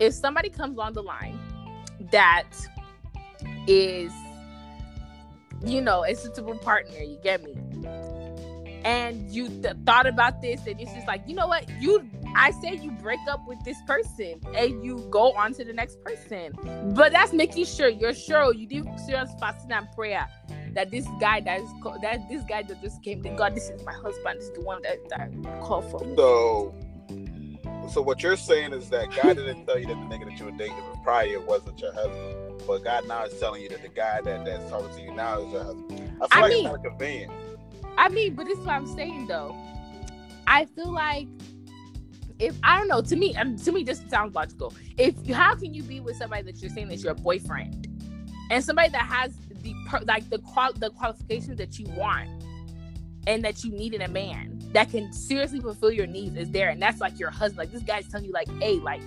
[0.00, 1.38] if somebody comes along the line
[2.10, 2.48] that
[3.66, 4.12] is
[5.64, 7.54] you know a suitable partner you get me
[8.84, 11.08] and you th- thought about this and it's just mm.
[11.08, 14.98] like you know what you i say you break up with this person and you
[15.10, 16.52] go on to the next person
[16.94, 20.28] but that's making sure you're sure you do serious fasting and prayer
[20.72, 23.70] that this guy that is co- that this guy that just came to god this
[23.70, 25.30] is my husband this is the one that, that
[25.62, 26.74] called for me So,
[27.90, 30.46] so what you're saying is that God didn't tell you that the nigga that you
[30.46, 34.22] were dating prior wasn't your husband, but God now is telling you that the guy
[34.22, 35.92] that that's talking to you now is your husband.
[35.92, 37.32] I feel I like mean- it's of convenient.
[37.96, 39.56] I mean, but this is what I'm saying though.
[40.46, 41.28] I feel like
[42.38, 44.74] if I don't know, to me, um, to me, this sounds logical.
[44.96, 47.88] If how can you be with somebody that you're saying is your boyfriend,
[48.50, 49.74] and somebody that has the
[50.06, 52.28] like the qual the qualifications that you want
[53.26, 56.68] and that you need in a man that can seriously fulfill your needs is there,
[56.68, 57.58] and that's like your husband.
[57.58, 59.02] Like this guy's telling you, like, hey, like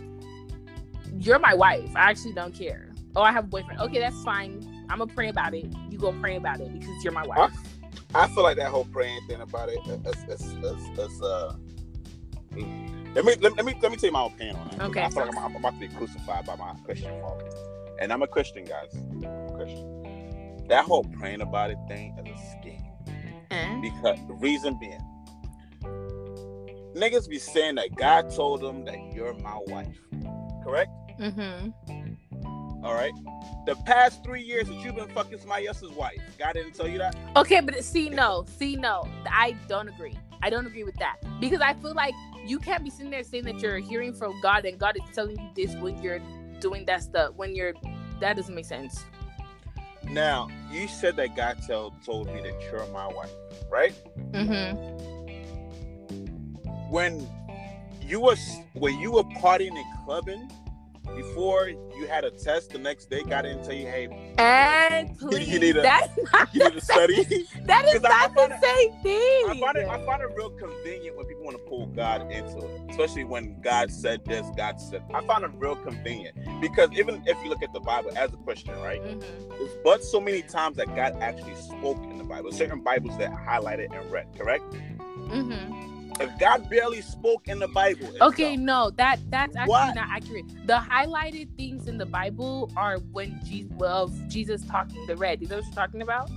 [1.19, 1.89] you're my wife.
[1.95, 2.89] I actually don't care.
[3.15, 3.79] Oh, I have a boyfriend.
[3.81, 4.85] Okay, that's fine.
[4.89, 5.65] I'm gonna pray about it.
[5.89, 7.51] You go pray about it because you're my wife.
[8.15, 11.55] I feel like that whole praying thing about it, it's, it's, it's, it's uh.
[13.15, 14.81] Let me, let, me let me tell you my opinion on it.
[14.81, 15.01] Okay.
[15.01, 17.49] I feel like I'm, I'm about to be crucified by my Christian father,
[17.99, 18.93] and I'm a Christian, guys.
[18.93, 19.21] I'm
[19.55, 20.65] Christian.
[20.67, 22.83] That whole praying about it thing is a scheme.
[23.81, 25.01] Because the reason being,
[26.95, 29.99] niggas be saying that God told them that you're my wife.
[30.63, 30.91] Correct?
[31.19, 31.69] Mm-hmm.
[32.83, 33.13] All right.
[33.65, 36.99] The past three years that you've been fucking somebody else's wife, God didn't tell you
[36.99, 37.15] that.
[37.35, 40.17] Okay, but see, no, see, no, I don't agree.
[40.41, 42.13] I don't agree with that because I feel like
[42.45, 45.37] you can't be sitting there saying that you're hearing from God and God is telling
[45.39, 46.21] you this when you're
[46.59, 47.33] doing that stuff.
[47.35, 47.73] When you're,
[48.21, 49.03] that doesn't make sense.
[50.03, 53.31] Now, you said that God tell, told me that you're my wife,
[53.69, 53.93] right?
[54.31, 54.77] Mm-hmm.
[56.89, 57.27] When
[58.01, 58.39] you was
[58.73, 60.49] when you were partying and clubbing
[61.15, 65.47] before you had a test the next day, God didn't tell you, hey, And please,
[65.49, 67.15] You need a- that's not you need to study.
[67.65, 69.45] That is 'Cause I- I not the it- same thing.
[69.47, 72.57] I find it I find it real convenient when people want to pull God into
[72.59, 75.03] it, especially when God said this, God said.
[75.13, 78.37] I find it real convenient because even if you look at the Bible as a
[78.37, 79.01] Christian, right?
[79.01, 79.23] Mhm.
[79.83, 82.51] But so many times that God actually spoke in the Bible.
[82.51, 84.63] Certain Bibles that highlighted and read, correct?
[85.29, 85.96] Mhm.
[86.19, 89.95] If God barely spoke in the Bible, Okay, no, that that's actually What?
[89.95, 90.45] not accurate.
[90.65, 95.41] The highlighted things in the Bible are when Jesus of Jesus talking, the red.
[95.41, 96.29] You know what you're talking about?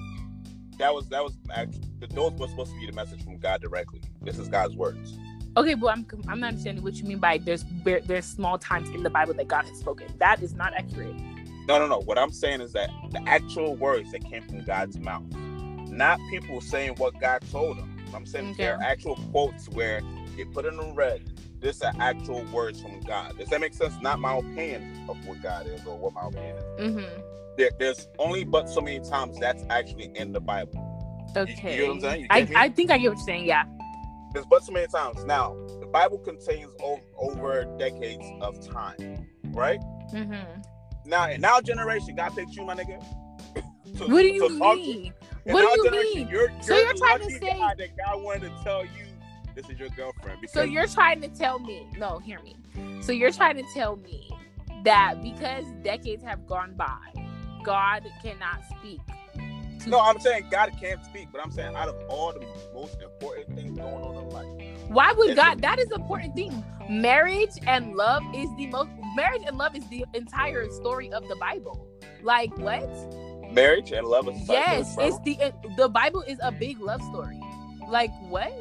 [0.81, 4.01] that was that was actually those were supposed to be the message from God directly.
[4.23, 5.19] This is God's words.
[5.57, 9.03] Okay, but I'm I'm not understanding what you mean by there's there's small times in
[9.03, 10.07] the Bible that God has spoken.
[10.19, 11.15] That is not accurate.
[11.69, 12.01] No, no, no.
[12.01, 15.23] What I'm saying is that the actual words that came from God's mouth,
[15.91, 17.90] not people saying what God told them.
[18.15, 20.01] I'm saying there are actual quotes where
[20.37, 21.23] he put it in red.
[21.61, 23.39] This are actual words from God.
[23.39, 23.95] Does that make sense?
[24.01, 26.63] Not my opinion of what God is or what my opinion is.
[26.81, 27.21] Mm-hmm.
[27.59, 30.87] There, there's only but so many times that's actually in the Bible.
[31.37, 31.77] Okay.
[31.77, 32.21] you know what I'm saying?
[32.23, 32.49] You I.
[32.57, 33.47] I think I get what you're saying.
[33.47, 33.65] Yeah.
[34.33, 35.25] There's but so many times.
[35.25, 39.81] Now, the Bible contains o- over decades of time, right?
[40.15, 40.63] Mm-hmm.
[41.05, 43.05] Now, in our generation, God picked you, my nigga.
[43.99, 45.15] To- What do you to talk to- mean?
[45.45, 46.29] What do you mean?
[46.29, 49.07] You're, So you're you're trying to say- that God wanted to tell you
[49.55, 50.41] this is your girlfriend.
[50.41, 51.87] Because So you're trying to tell me?
[51.99, 52.57] No, hear me.
[53.03, 54.31] So you're trying to tell me
[54.85, 56.99] that because decades have gone by,
[57.65, 59.01] God cannot speak.
[59.81, 63.01] To, no, I'm saying God can't speak, but I'm saying out of all the most
[63.01, 65.63] important things going on in life, Why would God?
[65.63, 66.65] That is important thing.
[66.89, 68.91] Marriage and love is the most.
[69.17, 71.87] Marriage and love is the entire story of the Bible.
[72.23, 72.83] Like what?
[73.53, 77.41] Marriage and love is Yes, it's the the Bible is a big love story.
[77.89, 78.53] Like what?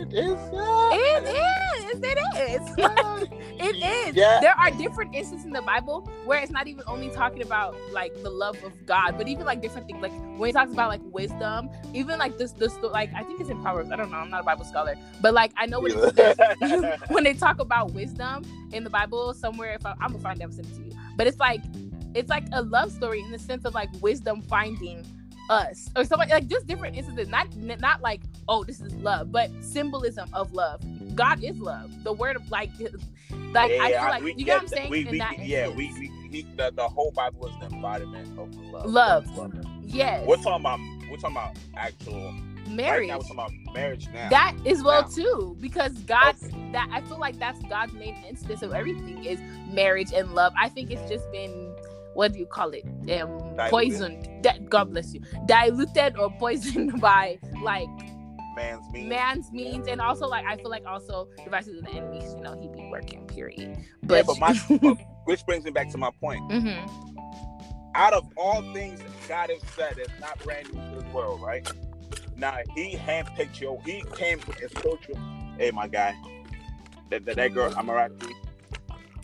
[0.00, 0.32] it is.
[0.32, 2.00] uh, It is.
[2.02, 2.18] It
[2.50, 3.30] is.
[3.62, 4.16] It is.
[4.16, 4.40] Yeah.
[4.40, 8.14] There are different instances in the Bible where it's not even only talking about like
[8.22, 10.00] the love of God, but even like different things.
[10.00, 13.50] Like when it talks about like wisdom, even like this, this like I think it's
[13.50, 13.90] in Proverbs.
[13.90, 14.16] I don't know.
[14.16, 15.94] I'm not a Bible scholar, but like I know it
[17.10, 19.74] when they talk about wisdom in the Bible somewhere.
[19.74, 21.60] If I, I'm gonna find that send it to you, but it's like
[22.14, 25.04] it's like a love story in the sense of like wisdom finding
[25.48, 27.28] us or something like just different instances.
[27.28, 30.80] Not not like oh this is love, but symbolism of love.
[31.14, 31.90] God is love.
[32.04, 32.70] The word of like
[33.52, 35.76] like I feel like you get what I'm saying We, we, that yeah, instance.
[35.76, 38.86] we, we he, the, the whole Bible is the embodiment of love.
[38.86, 39.26] Love.
[39.82, 40.78] yes We're talking about
[41.10, 42.32] we're talking about actual
[42.66, 43.08] Right marriage.
[43.08, 44.28] now, we're talking about marriage now.
[44.30, 45.08] that is well Now.
[45.08, 46.54] too because God Okay.
[46.72, 49.40] that I feel like that's God's main instance of everything is
[49.72, 50.52] marriage and love.
[50.56, 51.69] I think it's just been
[52.14, 52.84] what do you call it?
[52.84, 53.06] Um,
[53.56, 53.70] Diluted.
[53.70, 54.28] poisoned.
[54.44, 55.20] That God bless you.
[55.46, 57.88] Diluted or poisoned by like
[58.56, 59.08] man's means.
[59.08, 62.20] man's means, and also like I feel like also devices of the enemy.
[62.20, 63.26] 'cause, You know, he be working.
[63.26, 63.76] Period.
[63.78, 64.54] Yeah, But, but my
[65.24, 66.40] which brings me back to my point.
[66.50, 66.90] Mhm.
[67.94, 71.68] Out of all things God has said that's not brand new to this world, right?
[72.36, 73.78] Now he handpicked you.
[73.84, 75.14] He came and told you,
[75.58, 76.14] "Hey, my guy,
[77.10, 78.10] that that, that girl, I'm alright."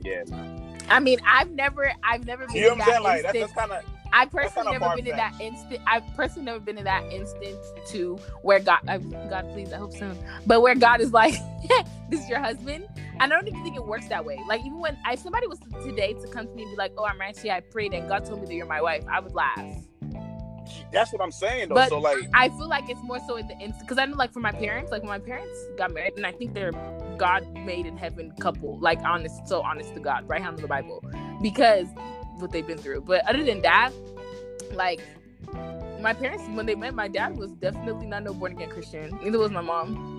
[0.03, 0.66] Yeah, man.
[0.89, 3.03] I mean, I've never, I've never been You in that?
[3.03, 5.81] Like that's, that's kind of I personally never been in that instant.
[5.87, 9.93] I've personally never been in that instance to where God, I, God, please, I hope
[9.93, 10.17] soon.
[10.47, 11.35] But where God is like,
[12.11, 12.87] "This is your husband."
[13.19, 14.39] I don't even think it works that way.
[14.49, 17.05] Like even when if somebody was today to come to me and be like, "Oh,
[17.05, 19.59] I'm actually I prayed and God told me that you're my wife," I would laugh.
[20.93, 21.75] that's what I'm saying though.
[21.75, 24.17] But- so like, I feel like it's more so in the instant because I know,
[24.17, 26.73] like, for my parents, like when my parents got married, and I think they're
[27.19, 30.69] God made in heaven couple, like honest, so honest to God, right hand of the
[30.69, 31.03] Bible,
[31.43, 31.87] because
[32.39, 33.01] what they've been through.
[33.03, 33.93] But other than that,
[34.73, 35.01] like
[36.01, 39.19] my parents, when they met, my dad was definitely not no born again Christian.
[39.23, 40.13] Neither was my mom.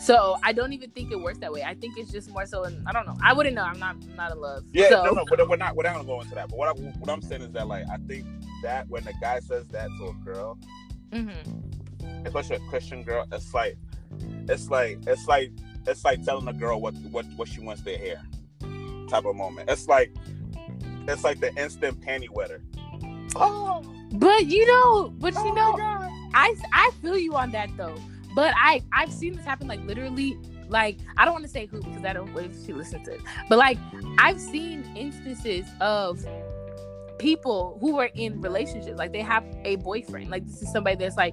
[0.00, 1.62] So I don't even think it works that way.
[1.62, 2.64] I think it's just more so.
[2.64, 3.16] In, I don't know.
[3.22, 3.62] I wouldn't know.
[3.62, 4.64] I'm not I'm not in love.
[4.72, 6.48] yeah, so, no, no, we're, we're not we're not gonna go into that.
[6.48, 8.26] But what I, what I'm saying is that like I think
[8.64, 10.58] that when the guy says that to a girl,
[11.12, 12.26] Mhm.
[12.26, 13.76] especially a Christian girl, it's like
[14.48, 15.52] it's like it's like
[15.86, 18.20] it's like telling a girl what what what she wants to hear,
[19.08, 19.70] type of moment.
[19.70, 20.12] It's like
[21.08, 22.62] it's like the instant panty wetter.
[23.34, 25.76] Oh, But you know, but oh you know,
[26.34, 27.96] I I feel you on that though.
[28.34, 31.80] But I I've seen this happen like literally like I don't want to say who
[31.80, 33.20] because I don't if she listens to it.
[33.48, 33.78] But like
[34.18, 36.24] I've seen instances of
[37.22, 41.16] people who are in relationships like they have a boyfriend like this is somebody that's
[41.16, 41.32] like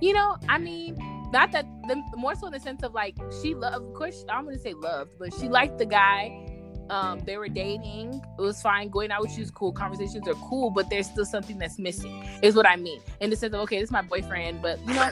[0.00, 0.96] you know i mean
[1.32, 4.44] not that the more so in the sense of like she loved of course i'm
[4.44, 6.46] gonna say loved but she liked the guy
[6.90, 8.22] um they were dating.
[8.38, 11.24] It was fine going out with you is cool conversations are cool but there's still
[11.24, 13.00] something that's missing is what i mean.
[13.20, 15.10] In the sense of okay this is my boyfriend but you know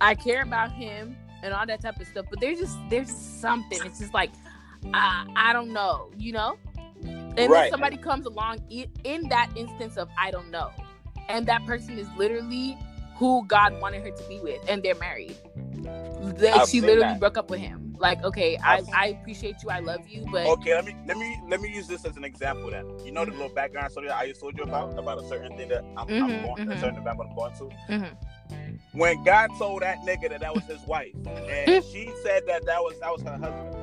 [0.00, 3.78] i care about him and all that type of stuff but there's just there's something.
[3.84, 4.30] It's just like
[4.94, 6.58] uh, i don't know you know?
[7.02, 7.48] And right.
[7.48, 10.70] then somebody comes along in that instance of I don't know,
[11.28, 12.76] and that person is literally
[13.20, 15.36] who God wanted her to be with, and they're married.
[16.38, 17.20] Like she literally that.
[17.20, 17.94] broke up with him.
[17.98, 21.38] Like, okay, I, I appreciate you, I love you, but okay, let me let me
[21.46, 22.70] let me use this as an example.
[22.70, 25.28] Then you know the little background story that I just told you about about a
[25.28, 26.70] certain thing that I'm, mm-hmm, I'm going mm-hmm.
[26.70, 27.68] a certain event I'm going to.
[27.90, 28.98] Mm-hmm.
[28.98, 32.80] When God told that nigga that that was his wife, and she said that that
[32.80, 33.76] was that was her husband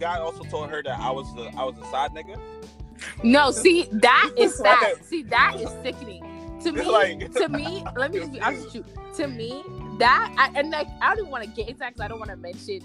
[0.00, 2.40] guy also told her that I was the I was a side nigga?
[3.22, 5.04] No, see that is sad.
[5.04, 6.28] see that is sickening.
[6.62, 8.84] To me, like, to me, let me just be honest with you.
[9.16, 9.64] To me,
[9.98, 12.20] that I, and like I don't even want to get into that because I don't
[12.20, 12.80] want to mention,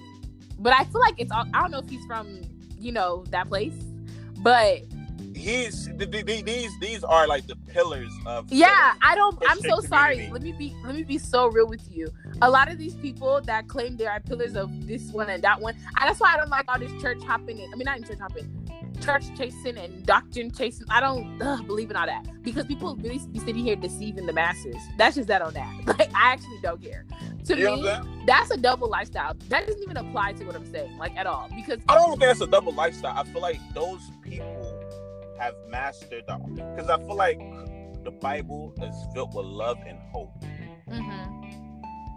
[0.60, 1.46] but I feel like it's all.
[1.54, 2.42] I don't know if he's from
[2.80, 3.76] you know that place,
[4.40, 4.82] but
[5.38, 5.90] he's
[6.44, 9.88] these these are like the pillars of yeah i don't i'm so community.
[9.88, 12.08] sorry let me be let me be so real with you
[12.42, 15.60] a lot of these people that claim they are pillars of this one and that
[15.60, 17.98] one and that's why i don't like all this church hopping and, i mean not
[17.98, 18.67] in church hopping
[19.02, 20.86] church chasing and doctrine chasing.
[20.90, 22.26] I don't ugh, believe in all that.
[22.44, 24.76] Because people really be sitting here deceiving the masses.
[24.98, 25.74] That's just that on that.
[25.98, 27.06] Like i actually don't care.
[27.46, 29.36] To you me that's a double lifestyle.
[29.50, 31.50] That doesn't even apply to what i'm saying like at all.
[31.56, 33.18] Because i don't think that's a double lifestyle.
[33.18, 34.78] I feel like those people
[35.40, 37.40] have mastered the because I feel like
[38.04, 40.34] the Bible is filled with love and hope.
[40.90, 41.57] Mm-hmm.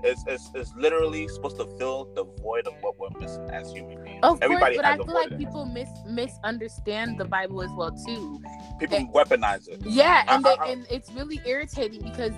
[0.02, 4.02] It's, it's, it's literally supposed to fill the void of what we're missing as human
[4.02, 4.20] beings.
[4.22, 8.40] Of Everybody course, but I feel like people mis- misunderstand the Bible as well too.
[8.78, 9.80] People weaponize it.
[9.84, 12.32] Yeah, and I, they, and it's really irritating because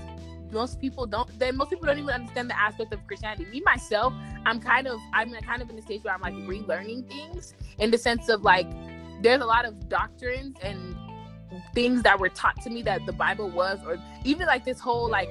[0.51, 4.13] most people don't then most people don't even understand the aspect of christianity me myself
[4.45, 7.91] i'm kind of i'm kind of in the stage where i'm like relearning things in
[7.91, 8.67] the sense of like
[9.23, 10.95] there's a lot of doctrines and
[11.75, 15.09] things that were taught to me that the Bible was, or even like this whole
[15.09, 15.31] like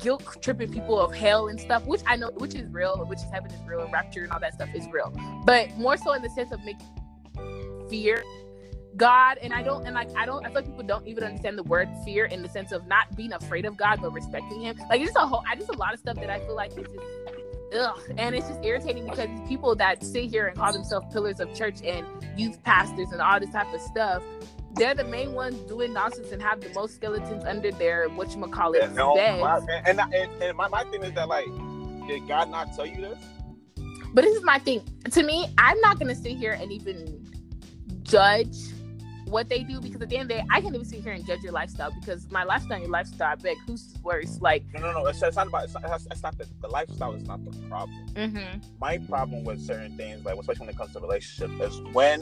[0.00, 3.30] guilt tripping people of hell and stuff, which I know, which is real, which is
[3.32, 5.12] heaven is real, and rapture and all that stuff is real.
[5.44, 6.86] But more so in the sense of making
[7.88, 8.22] fear
[8.96, 11.56] God, and I don't, and like I don't, I feel like people don't even understand
[11.56, 14.76] the word fear in the sense of not being afraid of God but respecting Him.
[14.90, 16.72] Like it's just a whole, I just a lot of stuff that I feel like
[16.72, 17.98] is just ugh.
[18.18, 21.76] And it's just irritating because people that sit here and call themselves pillars of church
[21.82, 24.22] and youth pastors and all this type of stuff,
[24.74, 28.42] they're the main ones doing nonsense and have the most skeletons under their what you
[28.48, 31.46] call it no, and, and, and, and my, my thing is that like,
[32.06, 33.18] did God not tell you this?
[34.14, 34.82] But this is my thing.
[35.10, 37.26] To me, I'm not gonna sit here and even
[38.02, 38.56] judge
[39.32, 41.12] what they do because at the end of the day, I can't even sit here
[41.12, 44.40] and judge your lifestyle because my lifestyle and your lifestyle, I beg, who's worse?
[44.40, 45.06] Like, no, no, no.
[45.06, 45.64] It's, it's not about.
[45.64, 48.06] It's not, it's not the, the lifestyle is not the problem.
[48.12, 48.58] Mm-hmm.
[48.78, 52.20] My problem with certain things, like especially when it comes to relationship, is when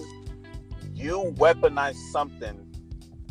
[1.01, 2.67] you weaponize something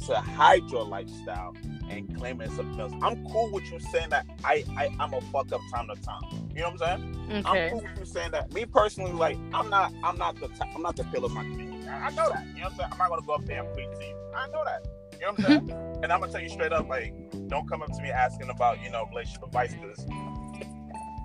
[0.08, 1.56] to hide your lifestyle
[1.90, 2.94] and claim it's something else.
[3.02, 6.22] I'm cool with you saying that I, I I'm a fuck up time to time.
[6.56, 7.46] You know what I'm saying?
[7.46, 7.66] Okay.
[7.66, 8.54] I'm cool with you saying that.
[8.54, 11.44] Me personally, like I'm not I'm not the i I'm not the pillar of my
[11.44, 11.88] community.
[11.88, 12.46] I, know that.
[12.48, 12.90] You know what I'm saying?
[12.92, 14.16] I'm not gonna go up there and preach to you.
[14.36, 14.88] I know that.
[15.14, 16.00] You know what I'm saying?
[16.04, 17.14] and I'm gonna tell you straight up, like,
[17.48, 20.06] don't come up to me asking about, you know, relationship advice because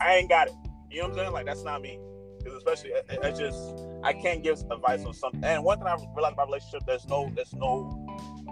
[0.01, 0.55] I ain't got it.
[0.91, 1.33] You know what I'm saying?
[1.33, 1.99] Like, that's not me.
[2.39, 5.43] Because especially, I, I just, I can't give advice on something.
[5.43, 8.07] And one thing I realized about relationship, there's no, there's no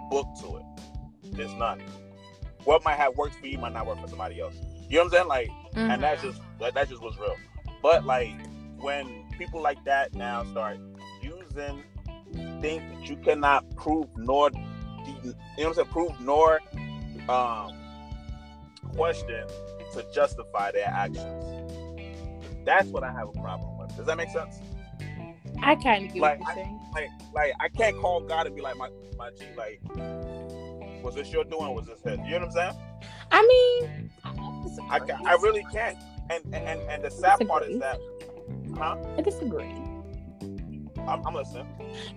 [0.09, 1.35] book to it.
[1.35, 1.81] There's none.
[2.63, 4.55] What might have worked for you might not work for somebody else.
[4.89, 5.27] You know what I'm saying?
[5.27, 5.91] Like, mm-hmm.
[5.91, 7.37] and that's just, that, that just was real.
[7.81, 8.33] But like,
[8.79, 10.77] when people like that now start
[11.21, 11.83] using
[12.61, 14.49] things that you cannot prove nor
[15.05, 16.61] you know what I'm saying, prove nor
[17.29, 17.73] um,
[18.95, 19.45] question
[19.93, 21.53] to justify their actions.
[22.65, 23.95] That's what I have a problem with.
[23.95, 24.59] Does that make sense?
[25.63, 26.79] I kind of get like, saying.
[26.93, 29.81] Like, like I can't call God and be like, my my G, like,
[31.03, 31.73] was this your doing?
[31.73, 32.19] Was this his?
[32.25, 32.73] You know what I'm saying?
[33.31, 34.11] I mean,
[34.89, 35.97] I, I, I really can't.
[36.29, 37.99] And and and the sad part is that,
[38.77, 38.97] huh?
[39.17, 39.73] I disagree.
[41.07, 41.67] I'm, I'm listening.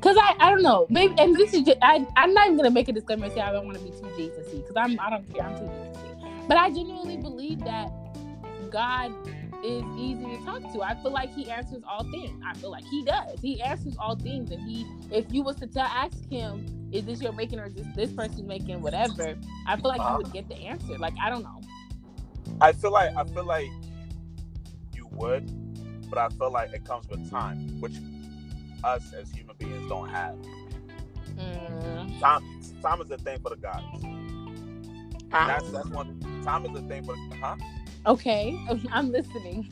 [0.01, 2.71] Cause I, I don't know, maybe, and this is just, I, I'm not even gonna
[2.71, 5.11] make a disclaimer and say I don't want to be too Jesus because I'm, I
[5.11, 6.15] don't care, I'm too Jesus
[6.47, 7.91] But I genuinely believe that
[8.71, 9.13] God
[9.64, 10.83] is easy to talk to.
[10.83, 12.42] I feel like He answers all things.
[12.47, 13.40] I feel like He does.
[13.40, 17.21] He answers all things, and He, if you was to tell, ask Him is this
[17.21, 19.37] your making or is this this person making whatever?
[19.66, 20.12] I feel like uh-huh.
[20.12, 20.97] you would get the answer.
[20.99, 21.61] Like I don't know.
[22.61, 23.71] I feel like I feel like
[24.95, 27.95] you would, but I feel like it comes with time, which
[28.85, 30.37] us as human beings don't have.
[31.37, 32.21] Mm.
[32.21, 32.42] Time,
[32.81, 33.85] time is a thing for the gods.
[35.33, 35.47] Huh?
[35.47, 36.21] That's that's one.
[36.45, 37.57] Time is a thing for the huh.
[38.07, 38.57] Okay,
[38.92, 39.69] I'm listening.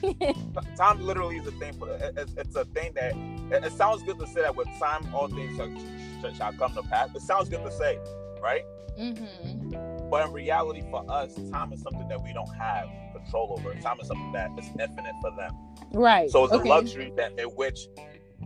[0.76, 1.88] time literally is a thing for.
[2.16, 3.14] It's, it's a thing that
[3.52, 6.82] it, it, sounds good to say that with time all things shall, shall, come to
[6.82, 7.14] pass.
[7.14, 7.98] It sounds good to say,
[8.42, 8.62] right?
[8.98, 10.08] Mm-hmm.
[10.10, 13.72] But in reality, for us, time is something that we don't have control over.
[13.80, 15.52] Time is something that is infinite for them.
[15.92, 16.28] Right.
[16.28, 16.68] So it's okay.
[16.68, 17.86] a luxury that in which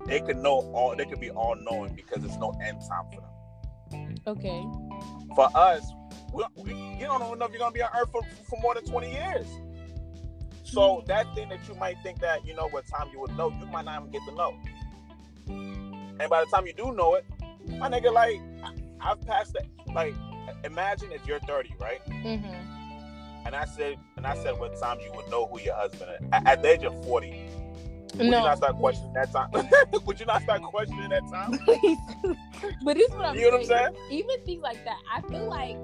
[0.07, 0.94] they could know all.
[0.96, 4.14] They could be all knowing because there's no end time for them.
[4.27, 4.62] Okay.
[5.35, 5.92] For us,
[6.35, 8.85] we, we, you don't know if you're gonna be on Earth for, for more than
[8.85, 9.46] 20 years.
[10.72, 13.50] So that thing that you might think that you know what time you would know,
[13.59, 14.54] you might not even get to know.
[16.20, 17.24] And by the time you do know it,
[17.78, 18.40] my nigga, like
[19.00, 19.66] I've passed that.
[19.94, 20.14] Like,
[20.64, 22.04] imagine if you're 30, right?
[22.07, 23.46] Mm-hmm.
[23.46, 26.28] And I said, and I said, what time you would know who your husband is
[26.33, 27.46] at, at the age of 40.
[28.14, 28.38] Would no.
[28.38, 29.50] you not start questioning that time?
[30.07, 31.59] would you not start questioning that time?
[32.85, 33.96] but this is what I'm you know what I'm saying?
[34.11, 35.76] Even things like that, I feel like,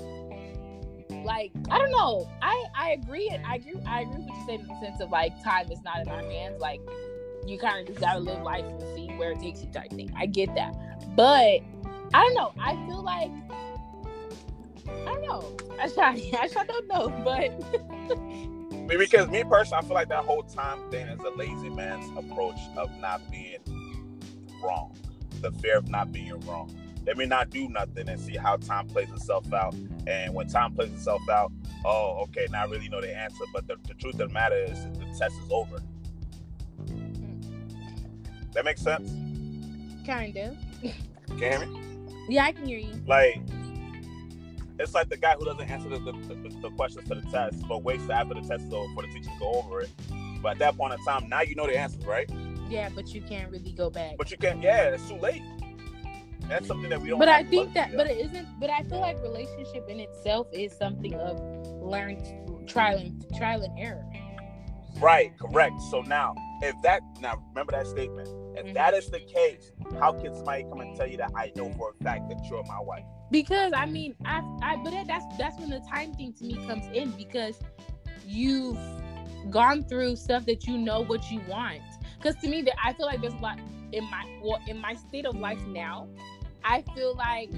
[1.10, 2.28] like I don't know.
[2.42, 3.30] I I agree.
[3.30, 3.74] I agree.
[3.86, 6.22] I agree with you saying in the sense of like time is not in our
[6.22, 6.60] hands.
[6.60, 6.80] Like
[7.46, 10.12] you kind of just gotta live life and see where it takes you type thing.
[10.16, 10.74] I get that,
[11.16, 11.60] but
[12.12, 12.52] I don't know.
[12.58, 13.30] I feel like
[14.88, 15.56] I don't know.
[15.80, 16.10] I try.
[16.40, 21.20] I don't know, but because me personally, I feel like that whole time thing is
[21.20, 23.58] a lazy man's approach of not being
[24.62, 24.94] wrong.
[25.40, 26.74] The fear of not being wrong.
[27.06, 29.74] Let me not do nothing and see how time plays itself out.
[30.06, 31.52] And when time plays itself out,
[31.84, 33.44] oh, okay, now I really know the answer.
[33.52, 35.82] But the, the truth of the matter is, the test is over.
[36.86, 38.52] Mm.
[38.54, 39.10] That makes sense?
[40.06, 40.56] Kind of.
[40.80, 41.80] Can you hear me?
[42.28, 43.02] Yeah, I can hear you.
[43.06, 43.42] Like,
[44.78, 47.66] it's like the guy who doesn't answer the, the, the, the questions for the test,
[47.68, 49.90] but waits after the test is over for the teacher to go over it.
[50.42, 52.30] But at that point in time, now you know the answers, right?
[52.68, 54.16] Yeah, but you can't really go back.
[54.16, 54.62] But you can't.
[54.62, 55.42] Yeah, it's too late.
[56.48, 57.18] That's something that we don't.
[57.18, 58.48] But I think that, but it isn't.
[58.60, 61.40] But I feel like relationship in itself is something of
[61.82, 64.04] learned trial and trial and error.
[65.00, 65.32] Right.
[65.38, 65.80] Correct.
[65.90, 68.74] So now, if that now remember that statement if mm-hmm.
[68.74, 71.94] that is the case, how can somebody come and tell you that I know for
[71.98, 73.04] a fact that you're my wife?
[73.30, 76.86] Because I mean, I, I, but that's that's when the time thing to me comes
[76.94, 77.58] in because
[78.24, 78.78] you've
[79.50, 81.82] gone through stuff that you know what you want.
[82.16, 83.58] Because to me, that I feel like there's a lot
[83.94, 86.08] in my well in my state of life now.
[86.64, 87.50] I feel like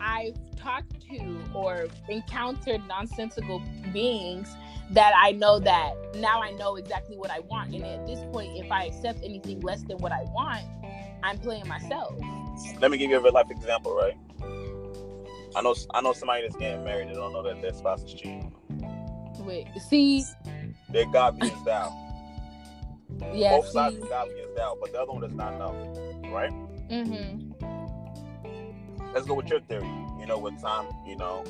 [0.00, 4.54] I've talked to or encountered nonsensical beings
[4.90, 7.74] that I know that now I know exactly what I want.
[7.74, 10.64] And at this point, if I accept anything less than what I want,
[11.22, 12.18] I'm playing myself.
[12.80, 14.16] Let me give you a real life example, right?
[15.54, 18.14] I know I know somebody that's getting married and don't know that their spouse is
[18.14, 18.52] cheating.
[19.40, 20.24] Wait, see,
[20.90, 22.09] they're godly as thou.
[23.32, 25.72] Yeah, both sides are godly as thou, but the other one does not know,
[26.32, 26.52] right?
[26.90, 27.50] Mm-hmm.
[29.14, 29.88] Let's go with your theory.
[30.18, 31.44] You know, with time, you know,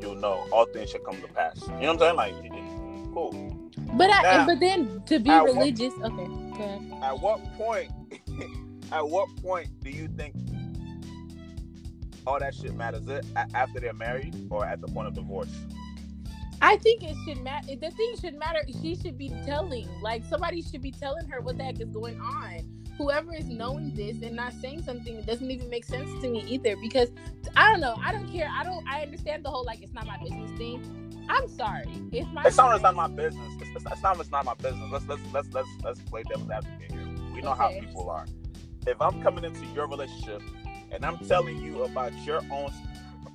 [0.00, 1.60] you'll know all things should come to pass.
[1.62, 2.16] You know what I'm saying?
[2.16, 2.34] Like,
[3.12, 3.70] cool.
[3.94, 6.46] But I, now, but then to be religious, what, okay.
[6.52, 6.90] Okay.
[7.02, 7.90] At what point?
[8.92, 10.34] at what point do you think
[12.26, 13.06] all that shit matters?
[13.08, 13.24] It
[13.54, 15.48] after they're married or at the point of divorce?
[16.62, 17.68] I think it should matter.
[17.68, 18.60] The thing should matter.
[18.80, 22.20] She should be telling, like somebody should be telling her what the heck is going
[22.20, 22.64] on
[22.98, 26.44] whoever is knowing this and not saying something it doesn't even make sense to me
[26.48, 27.10] either because
[27.56, 30.06] I don't know I don't care I don't I understand the whole like it's not
[30.06, 33.92] my business thing I'm sorry if my it's not it's not my business it's, it's,
[33.92, 37.06] it's, not it's not my business let's let's let's let's let's play devil's advocate here
[37.34, 37.58] we know okay.
[37.58, 38.26] how people are
[38.86, 40.42] if I'm coming into your relationship
[40.90, 42.70] and I'm telling you about your own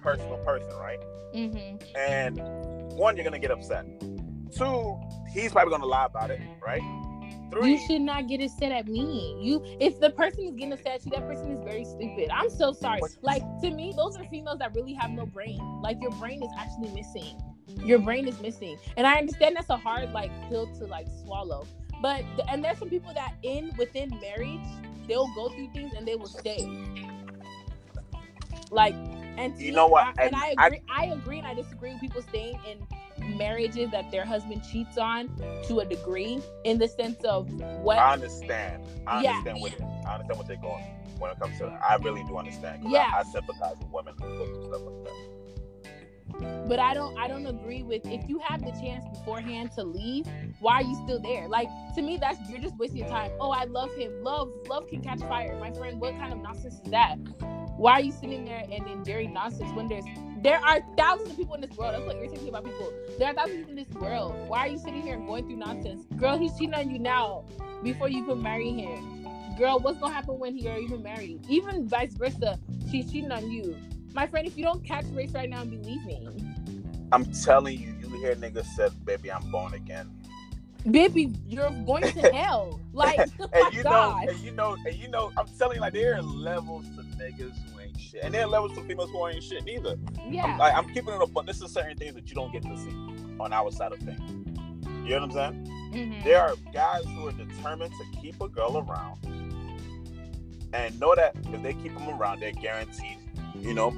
[0.01, 0.99] personal person right
[1.35, 1.75] mm-hmm.
[1.95, 3.85] and one you're gonna get upset
[4.55, 4.99] two
[5.31, 6.81] he's probably gonna lie about it right
[7.51, 7.73] Three.
[7.73, 9.37] You should not get upset at me.
[9.41, 12.29] You, if the person is getting upset at you, that person is very stupid.
[12.31, 13.01] I'm so sorry.
[13.21, 15.59] Like to me, those are females that really have no brain.
[15.81, 17.41] Like your brain is actually missing.
[17.67, 21.65] Your brain is missing, and I understand that's a hard like pill to like swallow.
[22.01, 24.59] But and there's some people that in within marriage,
[25.07, 26.67] they'll go through things and they will stay.
[28.71, 28.95] Like,
[29.37, 30.07] and you know what?
[30.07, 30.81] I, and, and I agree.
[30.89, 34.97] I, I agree, and I disagree with people staying in marriages that their husband cheats
[34.97, 35.29] on
[35.67, 37.51] to a degree in the sense of
[37.81, 38.83] what I understand.
[39.07, 39.37] I yeah.
[39.37, 40.83] understand what I understand what they're going
[41.19, 42.83] when it comes to I really do understand.
[42.87, 43.11] Yeah.
[43.13, 45.40] I, I, sympathize with women who go through stuff like that.
[46.67, 50.25] But I don't I don't agree with if you have the chance beforehand to leave,
[50.59, 51.47] why are you still there?
[51.47, 53.31] Like to me that's you're just wasting your time.
[53.39, 54.23] Oh, I love him.
[54.23, 55.57] Love love can catch fire.
[55.59, 57.15] My friend, what kind of nonsense is that?
[57.77, 60.05] Why are you sitting there and enduring nonsense when there's
[60.41, 61.93] there are thousands of people in this world.
[61.93, 62.91] That's what irritates me about people.
[63.19, 64.35] There are thousands in this world.
[64.47, 66.05] Why are you sitting here going through nonsense?
[66.17, 67.45] Girl, he's cheating on you now
[67.83, 69.27] before you can marry him.
[69.57, 71.45] Girl, what's gonna happen when he are even married?
[71.47, 72.57] Even vice versa,
[72.89, 73.77] she's cheating on you.
[74.13, 76.27] My friend, if you don't catch race right now and believe me.
[77.11, 80.09] I'm telling you, you hear niggas said, baby, I'm born again.
[80.89, 82.79] Baby, you're going to hell.
[82.93, 84.25] Like, and oh you God.
[84.25, 87.03] know, and you know, and you know, I'm telling you, like there are levels to
[87.17, 89.95] niggas who ain't shit, and there are levels to females who ain't shit neither.
[90.27, 92.51] Yeah, I'm, like, I'm keeping it up, but this is certain things that you don't
[92.51, 92.89] get to see
[93.39, 94.19] on our side of things.
[95.03, 95.71] You know what I'm saying?
[95.93, 96.23] Mm-hmm.
[96.23, 99.19] There are guys who are determined to keep a girl around
[100.73, 103.17] and know that if they keep them around, they're guaranteed,
[103.59, 103.91] you know,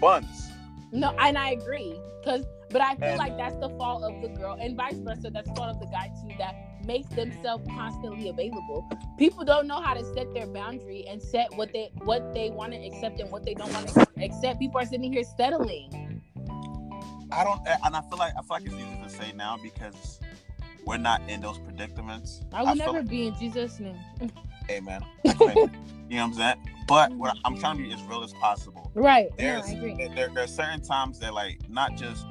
[0.00, 0.50] buns.
[0.92, 4.28] No, and I agree because but I feel and, like that's the fault of the
[4.28, 5.30] girl, and vice versa.
[5.30, 6.54] That's the fault of the guy too that
[6.86, 8.88] makes themselves constantly available.
[9.18, 12.72] People don't know how to set their boundary and set what they what they want
[12.72, 14.58] to accept and what they don't want to accept.
[14.58, 16.22] People are sitting here settling.
[17.30, 20.20] I don't, and I feel like I feel like it's easy to say now because
[20.84, 22.40] we're not in those predicaments.
[22.52, 23.98] I will I never like, be in Jesus' name.
[24.70, 25.04] Amen.
[25.24, 26.56] you know what I'm saying?
[26.86, 28.90] But what I'm trying to be as real as possible.
[28.94, 29.28] Right.
[29.38, 30.08] There's, no, I agree.
[30.14, 32.26] There, there are certain times that like not just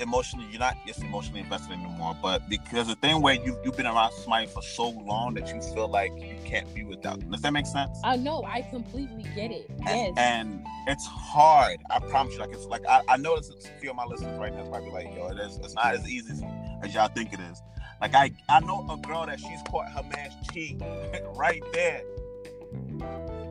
[0.00, 3.86] emotionally you're not just emotionally invested anymore but because the thing where you, you've been
[3.86, 7.40] around somebody for so long that you feel like you can't be without them does
[7.40, 11.78] that make sense uh, i know i completely get it yes and, and it's hard
[11.90, 14.38] i promise you like it's like i, I know it's a few of my listeners
[14.38, 16.42] right now probably like yo it is it's not as easy as,
[16.82, 17.62] as y'all think it is
[18.00, 20.80] like i i know a girl that she's caught her man's cheat
[21.36, 22.02] right there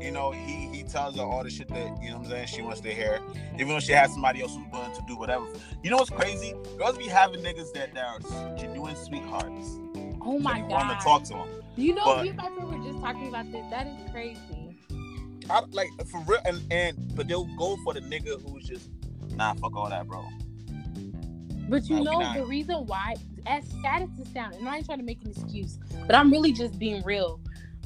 [0.01, 2.47] you know, he he tells her all the shit that you know what I'm saying
[2.47, 3.19] she wants to hear,
[3.55, 5.45] even though she has somebody else who's willing to do whatever.
[5.83, 6.53] You know what's crazy?
[6.77, 9.79] Girls be having niggas that, that are genuine sweethearts.
[10.21, 10.69] Oh my god!
[10.69, 11.47] Want to talk to them?
[11.75, 13.65] You know, but, me and my friend were just talking about this.
[13.69, 14.77] That is crazy.
[15.49, 18.89] I, like for real, and and but they'll go for the nigga who's just
[19.35, 20.25] nah, fuck all that, bro.
[21.69, 24.99] But you know the reason why, as sad as it sounds, and I ain't trying
[24.99, 27.39] to make an excuse, but I'm really just being real.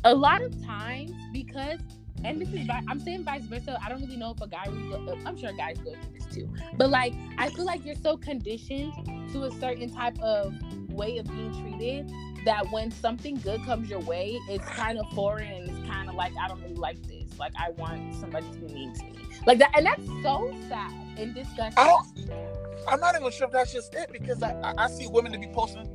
[0.04, 1.80] A lot of times, because
[2.26, 3.80] and this is I'm saying vice versa.
[3.84, 6.14] I don't really know if a guy really go, uh, I'm sure guys go through
[6.14, 6.50] this too.
[6.76, 8.94] But like I feel like you're so conditioned
[9.32, 10.54] to a certain type of
[10.90, 12.12] way of being treated
[12.46, 16.16] that when something good comes your way, it's kind of foreign and it's kind of
[16.16, 17.38] like I don't really like this.
[17.38, 19.12] Like I want somebody to be mean to me.
[19.46, 21.74] Like that and that's so sad and disgusting.
[21.78, 22.32] I don't
[22.88, 25.40] I'm not even sure if that's just it because I, I, I see women to
[25.40, 25.88] be posting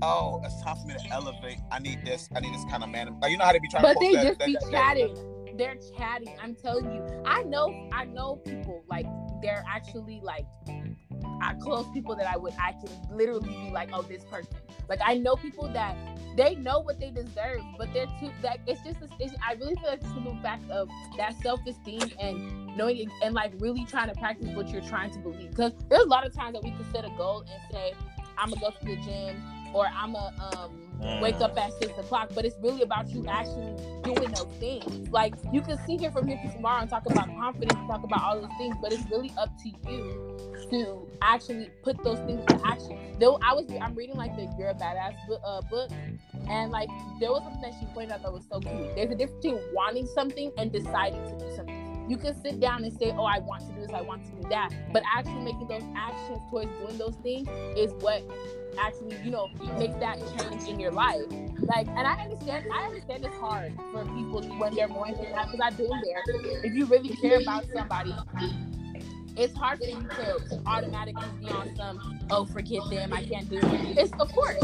[0.00, 1.58] oh, it's time for me to elevate.
[1.72, 2.28] I need this.
[2.32, 3.18] I need this kind of man.
[3.20, 4.70] Like, you know how they be trying but to they that, just that, be that,
[4.70, 6.34] chatting they're chatting.
[6.40, 9.06] I'm telling you, I know, I know people like
[9.42, 10.46] they're actually like
[11.40, 14.54] I close people that I would I can literally be like, oh, this person.
[14.88, 15.96] Like I know people that
[16.36, 19.74] they know what they deserve, but they're too that it's just a, it's, I really
[19.74, 24.08] feel like it's the fact of that self esteem and knowing and like really trying
[24.08, 25.50] to practice what you're trying to believe.
[25.50, 27.92] Because there's a lot of times that we can set a goal and say,
[28.38, 29.42] I'm gonna go to the gym
[29.74, 30.87] or I'm a um
[31.20, 35.08] wake up at six o'clock, but it's really about you actually doing those things.
[35.10, 38.22] Like you can sit here from here to tomorrow and talk about confidence, talk about
[38.22, 40.38] all those things, but it's really up to you
[40.70, 43.16] to actually put those things into action.
[43.18, 45.90] Though I was, I'm reading like the "You're a Badass" book, uh, book,
[46.48, 46.88] and like
[47.20, 48.94] there was something that she pointed out that was so cute.
[48.94, 51.77] There's a difference between wanting something and deciding to do something.
[52.08, 54.42] You can sit down and say, "Oh, I want to do this, I want to
[54.42, 58.22] do that," but actually making those actions towards doing those things is what
[58.78, 59.48] actually, you know,
[59.78, 61.22] makes that change in your life.
[61.60, 65.50] Like, and I understand, I understand it's hard for people when they're going through that
[65.50, 66.22] because I've been there.
[66.64, 68.14] If you really care about somebody,
[69.36, 73.58] it's hard for you to automatically be on some, oh, forget them, I can't do
[73.58, 73.98] it.
[73.98, 74.56] It's of course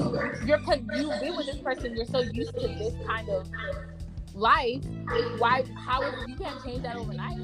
[0.46, 3.46] you're you've been with this person, you're so used to this kind of
[4.34, 4.84] life.
[5.38, 5.64] Why?
[5.74, 7.38] How is you can't change that overnight?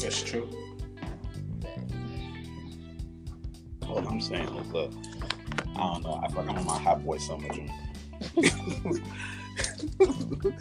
[0.00, 0.48] That's true
[3.90, 4.92] what I'm saying is, look,
[5.76, 6.20] I don't know.
[6.22, 7.70] I feel like I'm on my hot boy summer dream.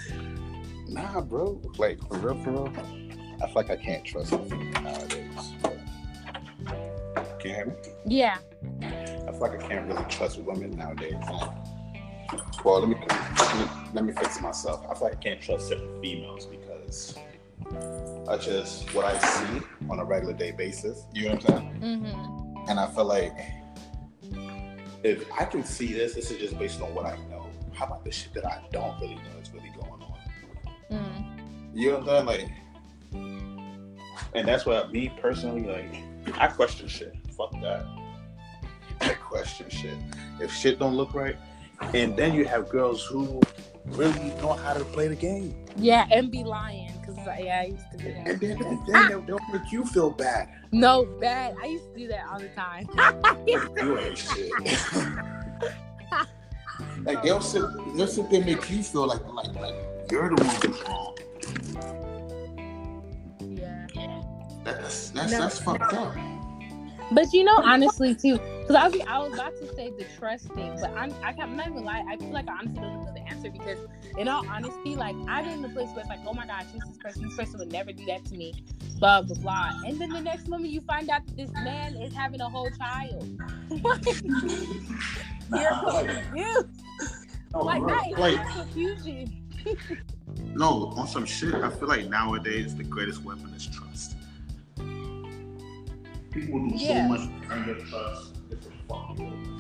[0.88, 1.62] nah, bro.
[1.78, 2.74] Like for real, for real.
[3.42, 5.54] I feel like I can't trust women nowadays.
[7.40, 7.74] Can you hear me?
[8.06, 8.38] Yeah.
[8.82, 11.16] I feel like I can't really trust women nowadays.
[12.64, 12.96] Well, let me,
[13.94, 14.86] let me fix myself.
[14.90, 17.18] I feel like I can't trust certain females because
[18.28, 21.06] I just what I see on a regular day basis.
[21.14, 21.82] You know what I'm saying?
[21.82, 23.36] Mm-hmm and I feel like
[25.04, 27.48] if I can see this, this is just based on what I know.
[27.74, 30.18] How about the shit that I don't really know is really going on?
[30.92, 31.74] Mm.
[31.74, 32.52] You know what I'm saying?
[33.12, 37.16] Like, and that's why me personally, like, I question shit.
[37.36, 37.86] Fuck that.
[39.02, 39.98] I question shit.
[40.40, 41.38] If shit don't look right,
[41.94, 43.42] and then you have girls who
[43.86, 45.54] really know how to play the game.
[45.78, 48.28] Yeah, and be lying because like, uh, yeah, I used to do that.
[48.28, 49.08] And then, and then ah!
[49.10, 50.50] they'll, they'll make you feel bad.
[50.72, 51.56] No, bad.
[51.62, 52.88] I used to do that all the time.
[53.48, 54.52] you ain't shit.
[57.04, 57.64] like they'll sit,
[57.96, 59.74] they'll sit there and make you feel like, like, like
[60.12, 61.18] you're the one who's wrong.
[63.40, 63.88] Yeah.
[64.64, 65.40] That's that's no.
[65.40, 66.16] that's fucked up.
[67.12, 70.48] But you know, honestly, too, because I was, I was about to say the trust
[70.54, 72.04] thing, but I'm, I, am not even lie.
[72.08, 73.80] I feel like I honestly don't know the answer because,
[74.18, 76.66] in all honesty, like I've been in a place where it's like, oh my god,
[76.74, 78.54] this person, this person would never do that to me,
[79.00, 82.14] blah blah blah, and then the next moment you find out that this man is
[82.14, 83.28] having a whole child.
[85.52, 85.72] You're
[86.32, 86.68] confused.
[87.54, 89.44] Like that is like, confusion.
[90.54, 94.16] no, on some shit, I feel like nowadays the greatest weapon is trust.
[96.40, 97.08] People do yeah.
[97.08, 98.36] so much to earn trust.
[98.52, 99.60] It's a fucking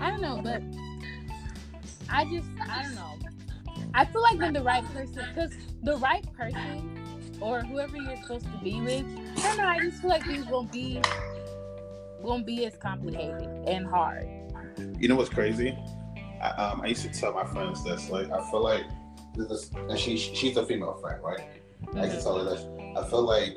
[0.00, 0.62] I don't know, but
[2.10, 3.18] I just I don't know.
[3.94, 6.98] I feel like when the right person, because the right person
[7.40, 9.04] or whoever you're supposed to be with,
[9.38, 9.66] I don't know.
[9.66, 11.00] I just feel like things won't be
[12.20, 14.28] won't be as complicated and hard.
[14.98, 15.76] You know what's crazy?
[16.40, 18.08] I, um, I used to tell my friends this.
[18.10, 18.84] Like, I feel like
[19.34, 21.40] this, and she she's a female friend, right?
[21.82, 21.98] Mm-hmm.
[21.98, 22.66] I used to tell her this.
[22.96, 23.56] I feel like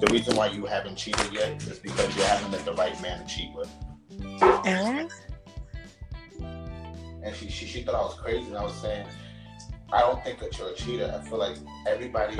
[0.00, 3.26] the reason why you haven't cheated yet is because you haven't met the right man
[3.26, 3.70] to cheat with.
[7.22, 9.06] And she, she she thought I was crazy, and I was saying,
[9.92, 11.12] I don't think that you're a cheater.
[11.14, 12.36] I feel like everybody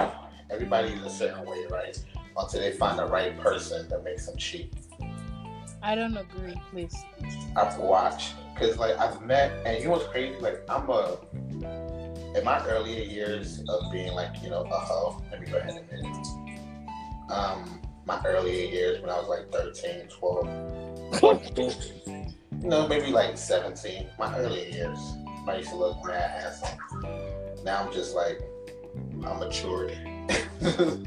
[0.51, 1.99] everybody is a certain way, right?
[2.37, 4.73] Until they find the right person that makes them cheat.
[5.83, 6.95] I don't agree, please.
[7.57, 10.39] I've watched because like I've met, and you know what's crazy?
[10.41, 11.19] Like I'm a
[12.39, 15.23] in my earlier years of being like you know a hoe.
[15.31, 17.33] Let me go ahead and admit it.
[17.33, 21.59] Um, my earlier years when I was like 13, 12,
[22.63, 24.09] you know maybe like 17.
[24.19, 24.99] My earlier years,
[25.47, 26.79] I used to look mad handsome.
[27.65, 28.41] Now I'm just like
[29.25, 29.99] I'm matured.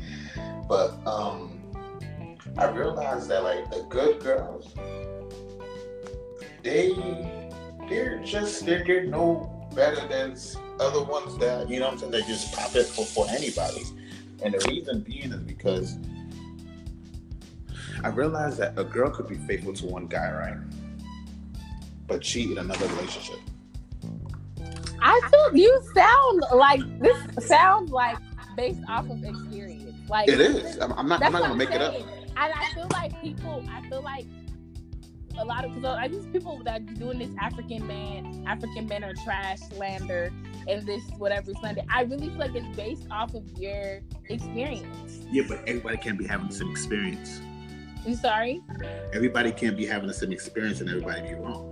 [0.67, 1.59] but um
[2.57, 4.73] I realized that like the good girls,
[6.61, 6.91] they
[7.89, 10.37] they're just they're, they're no better than
[10.79, 13.83] other ones that you know I'm saying they just pop it for, for anybody.
[14.43, 15.97] And the reason being is because
[18.03, 20.57] I realized that a girl could be faithful to one guy, right?
[22.07, 23.39] But cheat in another relationship.
[25.01, 28.17] I feel you sound like this sounds like
[28.55, 29.93] based off of experience.
[30.09, 30.77] Like it is.
[30.79, 31.23] I'm, I'm not.
[31.23, 31.81] I'm not gonna make saying.
[31.81, 32.07] it up.
[32.37, 33.63] And I feel like people.
[33.69, 34.25] I feel like
[35.37, 39.03] a lot of because I these people that are doing this African man, African men
[39.03, 40.31] are trash slander,
[40.67, 41.81] and this whatever slander.
[41.89, 45.25] I really feel like it's based off of your experience.
[45.31, 47.41] Yeah, but everybody can't be having the same experience.
[48.05, 48.61] I'm sorry.
[49.13, 51.67] Everybody can't be having the same experience, and everybody be wrong.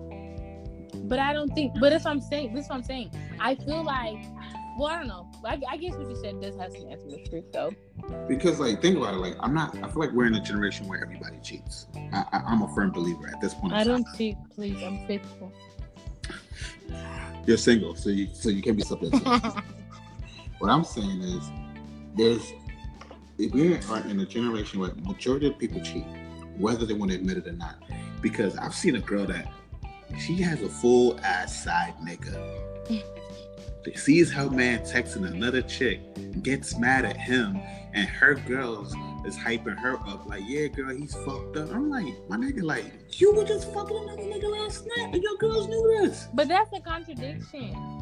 [1.03, 1.73] But I don't think.
[1.79, 2.53] But that's what I'm saying.
[2.53, 3.11] This is what I'm saying.
[3.39, 4.23] I feel like
[4.79, 5.28] well, I don't know.
[5.45, 7.71] I, I guess what you said does have some answer to truth, though.
[8.27, 9.17] Because, like, think about it.
[9.17, 9.75] Like, I'm not.
[9.77, 11.87] I feel like we're in a generation where everybody cheats.
[12.13, 13.73] I, I, am a firm believer at this point.
[13.73, 14.81] I don't cheat, please.
[14.83, 15.53] I'm faithful.
[17.45, 19.19] You're single, so you so you can't be subject to.
[20.59, 21.49] what I'm saying is,
[22.15, 22.53] there's
[23.37, 26.05] If we're in a generation where majority of people cheat,
[26.57, 27.77] whether they want to admit it or not.
[28.21, 29.47] Because I've seen a girl that
[30.19, 32.35] she has a full ass side nigga
[33.95, 36.01] sees her man texting another chick,
[36.43, 37.59] gets mad at him,
[37.93, 38.93] and her girls
[39.25, 41.71] is hyping her up like, yeah, girl, he's fucked up.
[41.71, 42.85] I'm like, my nigga, like,
[43.19, 46.27] you were just fucking another nigga last night, and your girls knew this.
[46.33, 47.99] But that's a contradiction.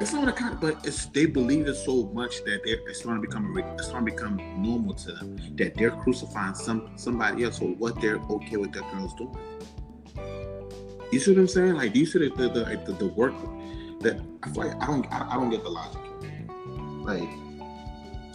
[0.00, 3.20] It's not a con, but it's they believe it so much that they're it's going
[3.20, 7.60] to become it's going to become normal to them that they're crucifying some somebody else
[7.60, 9.36] for what they're okay with their girls doing.
[11.12, 11.74] You see what I'm saying?
[11.74, 13.34] Like, do you see the, the, the, the work
[14.02, 16.00] that I feel like I don't I, I don't get the logic.
[17.04, 17.28] Like,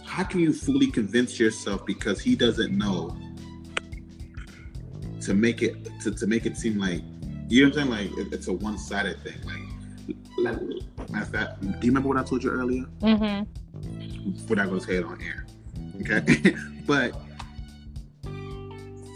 [0.04, 3.16] how can you fully convince yourself because he doesn't know
[5.20, 7.02] to make it to, to make it seem like
[7.48, 8.10] you know what I'm saying?
[8.10, 9.38] Like it, it's a one sided thing.
[9.44, 12.84] Like, like matter of fact, do you remember what I told you earlier?
[13.00, 14.46] Mm-hmm.
[14.48, 15.46] We're not gonna say it on air,
[16.00, 16.54] okay?
[16.86, 17.14] but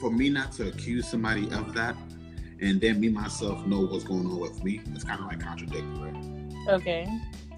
[0.01, 1.97] for me not to accuse somebody of that,
[2.61, 6.11] and then me myself know what's going on with me, it's kind of like contradictory,
[6.11, 6.42] right?
[6.69, 7.09] Okay.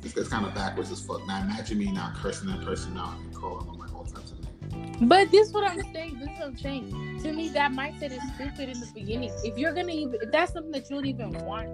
[0.02, 1.26] It's, it's kind of backwards as fuck.
[1.26, 4.40] Now imagine me now cursing that person out and calling them like all types of
[4.40, 4.98] names.
[5.00, 6.18] But this is what I'm saying.
[6.18, 7.20] This is what I'm saying.
[7.22, 9.32] To me, that mindset is stupid in the beginning.
[9.42, 11.68] If you're gonna even, if that's something that you don't even want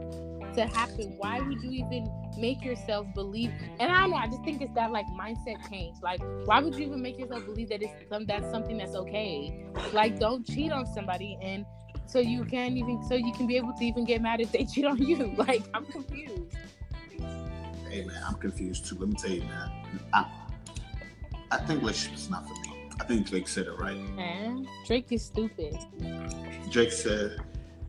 [0.55, 2.09] to happen, why would you even
[2.39, 3.53] make yourself believe?
[3.79, 4.17] And I don't know.
[4.17, 5.97] I just think it's that like mindset change.
[6.03, 9.67] Like, why would you even make yourself believe that it's some that's something that's okay?
[9.93, 11.65] Like, don't cheat on somebody and
[12.07, 14.65] so you can even so you can be able to even get mad if they
[14.73, 15.35] cheat on you.
[15.37, 16.57] Like, I'm confused
[17.91, 18.97] hey man, I'm confused too.
[18.99, 19.71] Let me tell you, man.
[20.13, 20.27] I,
[21.51, 22.89] I think relationship is not for me.
[23.01, 23.97] I think Drake said it right.
[24.15, 25.77] Man, Drake is stupid.
[26.71, 27.39] Drake said,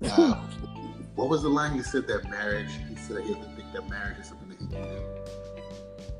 [0.03, 0.35] uh,
[1.15, 3.89] "What was the line he said that marriage?" He said that he doesn't think that
[3.89, 5.01] marriage is something that he can do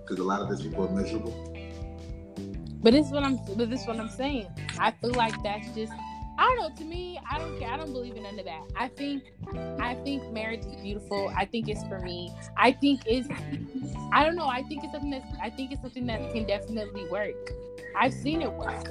[0.02, 1.34] because a lot of these people are miserable.
[2.84, 3.38] But this is what I'm.
[3.56, 4.48] But this is what I'm saying.
[4.78, 5.94] I feel like that's just
[6.38, 6.76] I don't know.
[6.76, 7.70] To me, I don't care.
[7.70, 8.62] I don't believe in none of that.
[8.76, 9.24] I think,
[9.80, 11.32] I think marriage is beautiful.
[11.36, 12.32] I think it's for me.
[12.58, 13.28] I think it's,
[14.12, 14.48] I don't know.
[14.48, 17.52] I think it's something that I think it's something that can definitely work.
[17.98, 18.88] I've seen it work.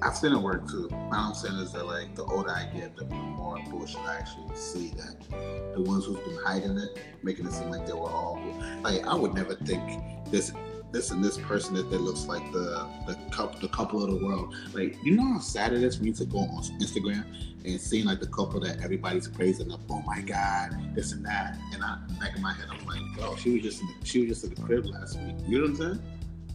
[0.00, 0.88] I've seen it work too.
[1.10, 4.54] My I'm saying is that like the older I get, the more bullshit I actually
[4.54, 8.40] see that the ones who've been hiding it, making it seem like they were all
[8.82, 10.00] like I would never think
[10.30, 10.52] this
[10.90, 14.24] this and this person that, that looks like the the couple the couple of the
[14.24, 14.54] world.
[14.72, 17.24] Like you know how sad it is for me to go on Instagram
[17.64, 19.80] and seeing like the couple that everybody's praising up.
[19.90, 21.58] Oh my god, this and that.
[21.72, 24.20] And I back in my head, I'm like, oh, she was just in the, she
[24.20, 25.34] was just in the crib last week.
[25.46, 26.02] You know what I'm saying?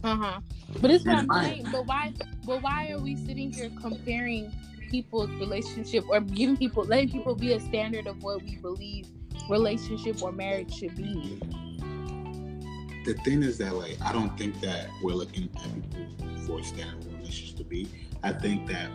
[0.02, 0.40] Uh huh.
[0.80, 1.66] But it's saying.
[1.70, 2.12] But why?
[2.44, 4.52] But why are we sitting here comparing
[4.90, 9.08] people's relationship or giving people letting people be a standard of what we believe
[9.48, 11.40] relationship or marriage should be?
[13.04, 17.04] The thing is that like I don't think that we're looking at people for standard
[17.12, 17.88] relationships to be.
[18.22, 18.88] I think that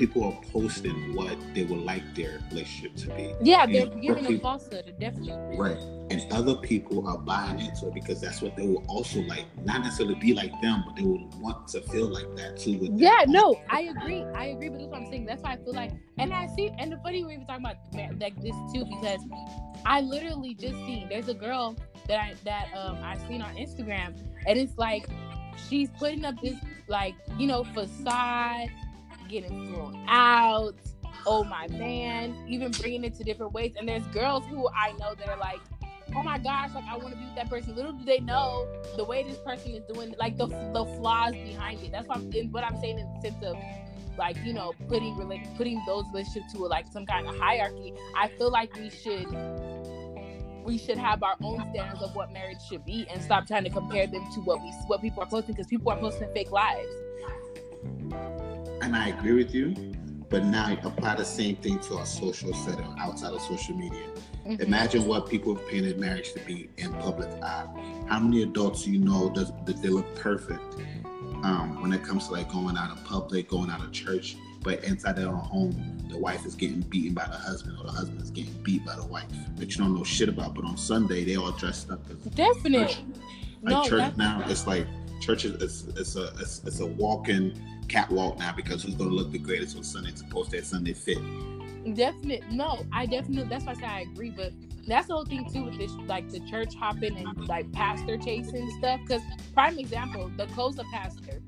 [0.00, 3.34] people are posting what they would like their relationship to be.
[3.42, 5.58] Yeah, they're giving people, a falsehood, definitely.
[5.58, 5.76] Right.
[6.08, 9.82] And other people are buying into it because that's what they will also like, not
[9.82, 12.88] necessarily be like them, but they will want to feel like that too.
[12.94, 14.24] yeah, no, I agree.
[14.34, 15.26] I agree, but that's what I'm saying.
[15.26, 17.76] That's why I feel like, and I see, and the funny we're even talking about
[18.18, 19.20] like this too, because
[19.84, 21.76] I literally just seen there's a girl
[22.08, 25.06] that I that um I seen on Instagram, and it's like
[25.68, 26.56] she's putting up this
[26.88, 28.70] like you know facade,
[29.30, 30.74] getting thrown out.
[31.26, 33.74] Oh my man, even bringing it to different ways.
[33.78, 35.60] And there's girls who I know that are like,
[36.16, 37.74] oh my gosh, like I want to be with that person.
[37.76, 38.66] Little do they know
[38.96, 41.92] the way this person is doing, like the the flaws behind it.
[41.92, 43.56] That's what I'm, what I'm saying in the sense of
[44.18, 45.14] like you know putting
[45.56, 47.94] putting those relationships to like some kind of hierarchy.
[48.16, 49.28] I feel like we should
[50.64, 53.70] we should have our own standards of what marriage should be and stop trying to
[53.70, 56.88] compare them to what we what people are posting because people are posting fake lives.
[58.82, 59.74] And I agree with you,
[60.28, 64.08] but now apply the same thing to our social setting outside of social media.
[64.46, 64.62] Mm-hmm.
[64.62, 67.66] Imagine what people have painted marriage to be in public eye.
[68.08, 70.76] How many adults do you know does that they look perfect
[71.42, 74.82] um, when it comes to like going out in public, going out of church, but
[74.84, 78.20] inside their own home, the wife is getting beaten by the husband or the husband
[78.20, 79.26] is getting beat by the wife
[79.56, 80.54] that you don't know shit about.
[80.54, 82.02] But on Sunday, they all dressed up.
[82.34, 82.94] Definitely.
[82.94, 83.02] Church,
[83.62, 84.86] like no, church now, it's like
[85.20, 87.52] church is it's, it's a it's, it's a walking
[87.90, 91.18] catwalk now because who's gonna look the greatest on Sunday to post that Sunday fit.
[91.94, 93.48] Definitely, no, I definitely.
[93.48, 94.52] That's why I say I agree, but
[94.86, 98.70] that's the whole thing too with this, like the church hopping and like pastor chasing
[98.78, 99.00] stuff.
[99.06, 99.22] Because
[99.54, 101.42] prime example, the COZA pastor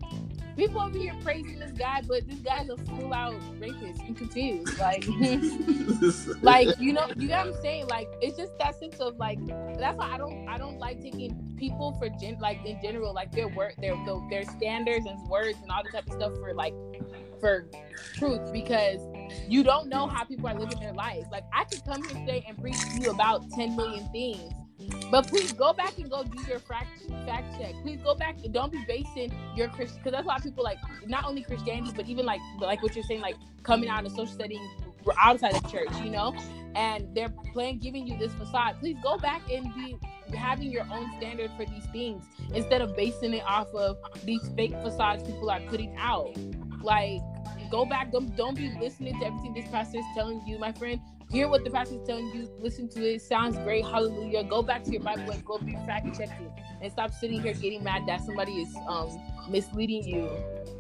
[0.57, 4.79] people over here praising this guy, but this guy's a full out rapist and confused.
[4.79, 5.07] Like,
[6.43, 7.87] like you know, you know what I'm saying?
[7.89, 9.39] Like, it's just that sense of like.
[9.79, 13.33] That's why I don't, I don't like taking people for gen, like in general, like
[13.33, 13.95] their work, their
[14.31, 16.75] their standards and words and all this type of stuff for like
[17.41, 17.67] for
[18.15, 19.01] truth because
[19.49, 21.27] you don't know how people are living their lives.
[21.33, 24.53] Like, I could come here today and preach to you about 10 million things
[25.11, 27.75] but please go back and go do your fact fact check.
[27.83, 31.25] Please go back and don't be basing your Christian because that's why people like not
[31.25, 34.61] only Christianity but even like like what you're saying like coming out of social setting
[35.21, 36.35] outside of church, you know,
[36.75, 38.77] and they're playing giving you this facade.
[38.81, 39.97] Please go back and be
[40.37, 42.25] having your own standard for these things
[42.55, 46.37] instead of basing it off of these fake facades people are putting out.
[46.81, 47.21] Like
[47.71, 51.01] go back, don't don't be listening to everything this pastor is telling you, my friend
[51.33, 53.23] hear what the pastor is telling you, listen to it.
[53.23, 53.85] Sounds great.
[53.85, 54.45] Hallelujah.
[54.45, 57.83] Go back to your Bible and go be fact checking and stop sitting here getting
[57.83, 59.09] mad that somebody is um
[59.49, 60.31] misleading you.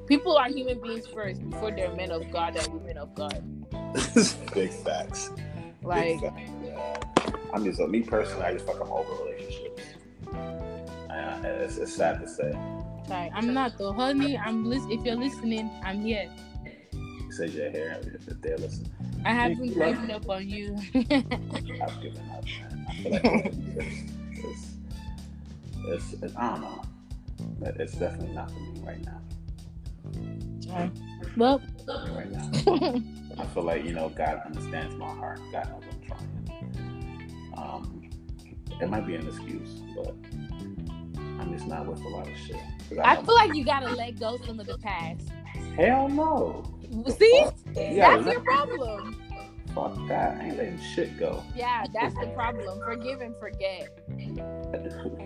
[0.06, 3.42] People are human beings first before they're men of God and women of God.
[4.54, 5.30] Big facts.
[5.82, 6.50] Like, Big facts.
[6.62, 7.00] Yeah.
[7.54, 9.82] I'm just, me personally, I just fuck up over relationships.
[11.10, 12.52] Uh, it's, it's sad to say.
[13.06, 14.36] Sorry, I'm not though, honey.
[14.38, 16.30] I'm lis- If you're listening, I'm here.
[17.32, 18.92] Says you're here if they're listening.
[19.24, 20.76] I haven't given up on you.
[20.94, 22.44] I've given up.
[22.88, 23.24] I feel like
[24.34, 24.76] it's,
[25.86, 26.82] it's, it's, I don't know.
[27.78, 30.90] It's definitely not for me right now.
[31.38, 32.50] Well, right now,
[33.38, 35.40] I feel like you know God understands my heart.
[35.52, 37.52] God knows I'm trying.
[37.56, 38.10] Um,
[38.78, 40.14] it might be an excuse, but
[41.16, 42.56] I'm just not with a lot of shit.
[43.02, 45.30] I, I feel like you gotta let go some of the past.
[45.76, 46.62] Hell no.
[46.92, 49.16] See, yeah, that's your problem.
[49.74, 50.38] fuck that.
[50.38, 51.42] I ain't letting shit go.
[51.56, 52.80] Yeah, that's the problem.
[52.84, 53.98] Forgive and forget.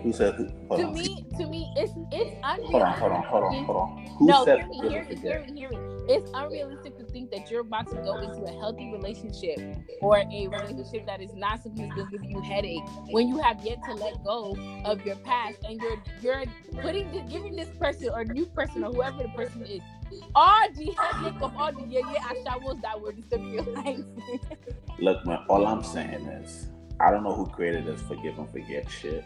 [0.01, 0.35] Who said?
[0.35, 0.47] Who,
[0.77, 0.93] to on.
[0.93, 2.71] me, to me, it's it's unrealistic.
[2.71, 4.05] Hold on, hold on, hold on, hold on.
[4.17, 5.77] Who no, said hear me, hear me, hear me, hear me.
[6.09, 9.59] It's unrealistic to think that you're about to go into a healthy relationship
[9.99, 13.63] or a relationship that is not something that's gonna give you headache when you have
[13.65, 14.55] yet to let go
[14.85, 16.43] of your past and you're you're
[16.81, 19.81] putting this, giving this person or new person or whoever the person is
[20.35, 23.99] all the headache of all the yeah yeah ashawos that were disturbing your life.
[24.99, 26.67] Look, man, all I'm saying is
[26.99, 29.23] I don't know who created this forgive and forget shit.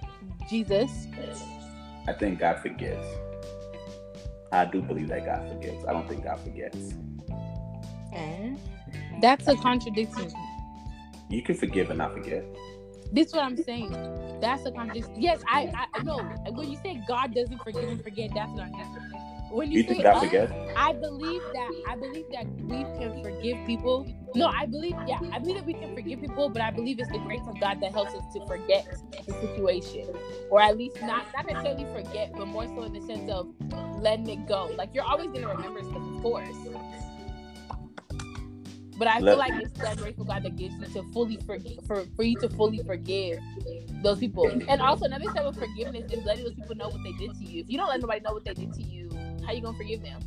[0.50, 1.08] Jesus.
[2.08, 3.06] I think God forgets.
[4.52, 5.86] I do believe that God forgets.
[5.88, 6.94] I don't think God forgets.
[8.12, 8.60] And
[9.22, 10.32] that's a contradiction.
[11.30, 12.44] You can forgive and not forget.
[13.14, 13.92] This is what I'm saying.
[14.42, 15.22] That's a contradiction.
[15.22, 16.18] Yes, I I know.
[16.52, 18.72] When you say God doesn't forgive and forget, that's not
[19.52, 20.52] when you, you think God forget?
[20.76, 24.08] I believe that I believe that we can forgive people.
[24.34, 27.12] No, I believe yeah, I believe that we can forgive people, but I believe it's
[27.12, 28.88] the grace of God that helps us to forget
[29.28, 30.08] the situation,
[30.50, 33.54] or at least not not necessarily forget, but more so in the sense of
[34.02, 34.72] letting it go.
[34.78, 36.48] Like you're always gonna remember stuff, of course.
[39.02, 42.06] But I feel like it's that grateful God that gives you to fully forgive for,
[42.16, 43.40] for you to fully forgive
[44.04, 44.48] those people.
[44.68, 47.44] And also another step of forgiveness is letting those people know what they did to
[47.44, 47.62] you.
[47.62, 49.01] If you don't let nobody know what they did to you,
[49.52, 50.22] how you gonna forgive them?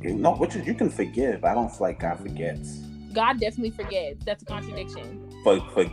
[0.00, 1.44] No, which is you can forgive.
[1.44, 2.78] I don't feel like God forgets.
[3.12, 4.24] God definitely forgets.
[4.24, 5.28] That's a contradiction.
[5.42, 5.86] For for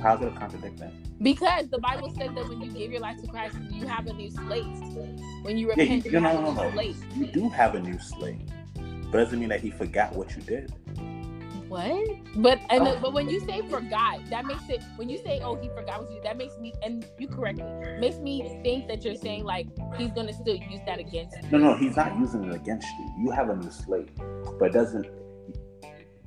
[0.00, 1.00] how's it a contradiction?
[1.22, 4.12] Because the Bible says that when you give your life to Christ, you have a
[4.12, 4.64] new slate.
[5.42, 6.94] When you repent, yeah, you, you, no, no, no.
[7.14, 8.48] You do have a new slate,
[9.10, 10.72] but doesn't mean that He forgot what you did.
[11.68, 12.08] What?
[12.36, 12.98] But and oh.
[13.00, 16.12] but when you say forgot, that makes it when you say oh he forgot what
[16.12, 17.64] you that makes me and you correct me
[17.98, 21.48] makes me think that you're saying like he's gonna still use that against you.
[21.50, 23.24] No, no, he's not using it against you.
[23.24, 24.10] You have a new slate,
[24.58, 25.06] but doesn't.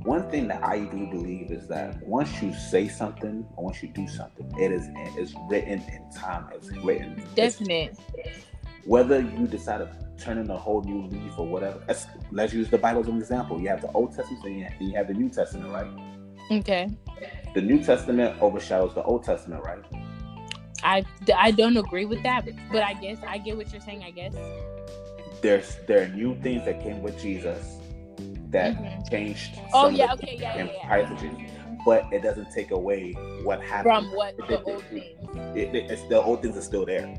[0.04, 3.90] One thing that I do believe is that once you say something or once you
[3.90, 6.46] do something, it is it's written in time.
[6.54, 7.22] It's written.
[7.36, 7.98] Definite.
[8.14, 8.46] It's,
[8.86, 11.82] whether you decide to turn in a whole new leaf or whatever.
[11.88, 13.60] Let's, let's use the Bible as an example.
[13.60, 15.88] You have the Old Testament and you have the New Testament, right?
[16.52, 16.90] Okay.
[17.54, 19.84] The New Testament overshadows the Old Testament, right?
[20.84, 21.06] I,
[21.36, 24.04] I don't agree with that, but I guess I get what you're saying.
[24.04, 24.34] I guess
[25.42, 27.78] there's there are new things that came with Jesus
[28.50, 29.10] that mm-hmm.
[29.10, 29.60] changed.
[29.74, 31.16] Oh yeah, okay, yeah, yeah, yeah.
[31.16, 31.52] Jesus,
[31.86, 33.14] but it doesn't take away
[33.44, 35.20] what happened from what the old things.
[35.56, 37.14] It, it, it's the old things are still there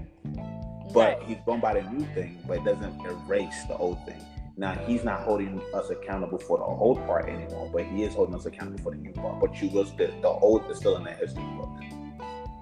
[0.93, 4.21] but he's going by the new thing, but it doesn't erase the old thing.
[4.57, 8.35] Now he's not holding us accountable for the old part anymore, but he is holding
[8.35, 9.41] us accountable for the new part.
[9.41, 11.71] But you was the, the old is still in the history book.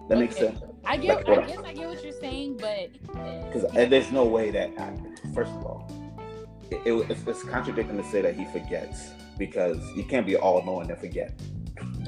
[0.08, 0.20] That okay.
[0.20, 0.60] makes sense.
[0.84, 1.26] I get.
[1.26, 2.92] Like, I guess I get what you're saying, but
[3.46, 4.70] because uh, there's no way that
[5.34, 5.90] first of all,
[6.70, 10.64] it, it, it's, it's contradicting to say that he forgets because you can't be all
[10.64, 11.32] knowing and forget.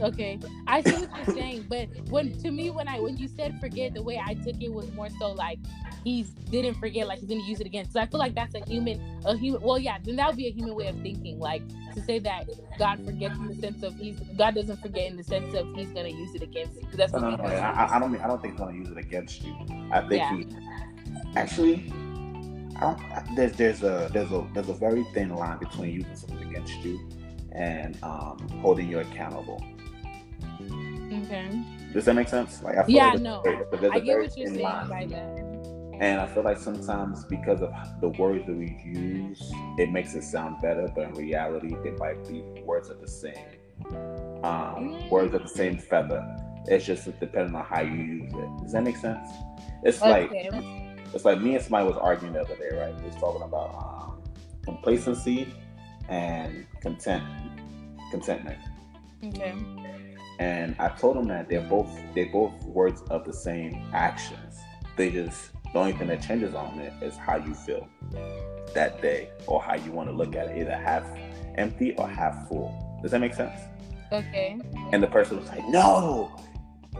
[0.00, 3.58] Okay, I see what you're saying, but when to me when I when you said
[3.60, 5.58] forget, the way I took it was more so like
[6.04, 7.88] he didn't forget, like he's gonna use it again.
[7.90, 9.60] So I feel like that's a human, a human.
[9.62, 11.38] Well, yeah, then that would be a human way of thinking.
[11.38, 11.62] Like
[11.94, 12.46] to say that
[12.78, 15.88] God forgets in the sense of he's God doesn't forget in the sense of he's
[15.88, 16.88] gonna use it against you.
[16.94, 18.98] That's no, no, no, I, I, don't mean I don't think he's gonna use it
[18.98, 19.54] against you.
[19.90, 20.36] I think yeah.
[20.36, 20.46] he
[21.36, 21.92] actually.
[23.34, 27.00] there's there's a there's a there's a very thin line between using something against you
[27.52, 29.62] and um, holding you accountable.
[31.12, 31.62] Okay.
[31.92, 32.62] Does that make sense?
[32.62, 33.42] Like I feel yeah, like no.
[33.92, 35.48] I get what you're saying by that.
[36.00, 39.42] And I feel like sometimes because of the words that we use,
[39.78, 43.34] it makes it sound better, but in reality, they might be words of the same.
[44.44, 45.10] Um, mm.
[45.10, 46.24] Words of the same feather.
[46.66, 48.62] It's just depending on how you use it.
[48.62, 49.28] Does that make sense?
[49.82, 50.50] It's okay.
[50.50, 50.64] like
[51.14, 52.94] it's like me and somebody was arguing the other day, right?
[52.96, 54.22] We was talking about um,
[54.64, 55.52] complacency
[56.08, 57.24] and content,
[58.10, 58.58] contentment.
[59.24, 59.54] Okay.
[60.38, 64.58] And I told them that they're both they're both words of the same actions.
[64.96, 67.88] They just the only thing that changes on it is how you feel
[68.74, 71.04] that day or how you want to look at it, either half
[71.56, 73.00] empty or half full.
[73.02, 73.60] Does that make sense?
[74.12, 74.58] Okay.
[74.92, 76.34] And the person was like, "No,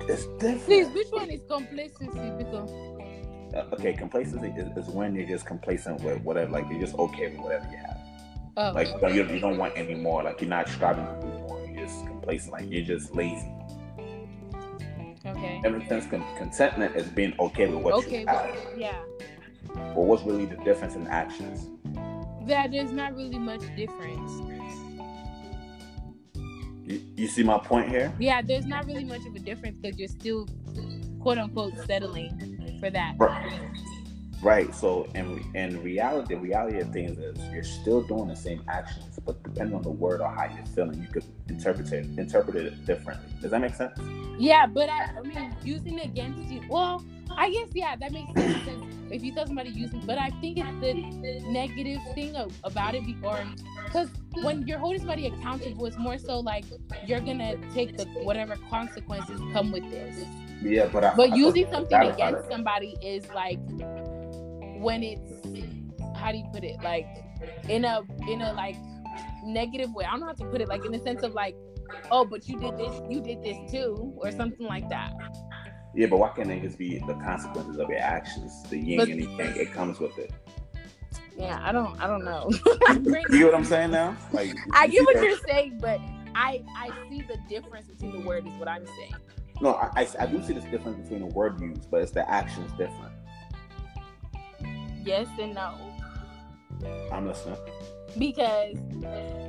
[0.00, 2.30] it's different." Please, which one is complacency?
[2.36, 2.70] Because
[3.54, 7.30] uh, okay, complacency is, is, when you're just complacent with whatever, like you're just okay
[7.30, 7.98] with whatever you have.
[8.56, 8.72] Oh.
[8.74, 10.22] Like you, you don't want any more.
[10.22, 11.06] Like you're not striving
[11.92, 12.22] to do more.
[12.22, 12.52] You're just complacent.
[12.52, 13.52] Like you're just lazy.
[15.26, 15.60] Okay.
[15.64, 18.56] Ever since con- contentment is being okay with what okay, you have.
[18.76, 19.00] yeah.
[19.74, 21.68] But what's really the difference in actions?
[22.46, 24.32] That there's not really much difference.
[26.86, 28.12] You, you see my point here?
[28.18, 30.48] Yeah, there's not really much of a difference because you're still,
[31.20, 33.14] quote unquote, settling for that.
[33.18, 33.60] Right.
[34.42, 34.72] Right.
[34.74, 39.18] So in in reality, the reality of things is you're still doing the same actions,
[39.24, 42.86] but depending on the word or how you're feeling, you could interpret it interpret it
[42.86, 43.32] differently.
[43.40, 43.98] Does that make sense?
[44.38, 46.62] Yeah, but I, I mean, using it against you.
[46.68, 47.04] Well,
[47.36, 48.84] I guess yeah, that makes sense.
[49.10, 53.02] if you tell somebody using, but I think it's the negative thing of, about it,
[53.22, 53.44] or
[53.86, 54.08] because
[54.42, 56.64] when you're holding somebody accountable, it's more so like
[57.06, 60.24] you're gonna take the whatever consequences come with this.
[60.62, 63.58] Yeah, but I, but I using something against somebody is like
[64.78, 67.06] when it's how do you put it like
[67.68, 68.76] in a in a like
[69.44, 70.04] negative way.
[70.04, 71.56] I don't know how to put it like in the sense of like,
[72.10, 75.12] oh, but you did this, you did this too, or something like that.
[75.94, 79.08] Yeah, but why can't it just be the consequences of your actions, the yin but,
[79.08, 79.56] and the yang?
[79.56, 80.32] It comes with it.
[81.36, 82.50] Yeah, I don't, I don't know.
[83.30, 84.16] you get what I'm saying now?
[84.32, 85.24] Like, I get what that?
[85.24, 86.00] you're saying, but
[86.34, 89.14] I, I see the difference between the word is what I'm saying.
[89.60, 92.28] No, I, I, I do see this difference between the word used, but it's the
[92.30, 93.07] actions different.
[95.08, 95.72] Yes and no.
[97.10, 97.56] I'm listening.
[98.18, 98.76] Because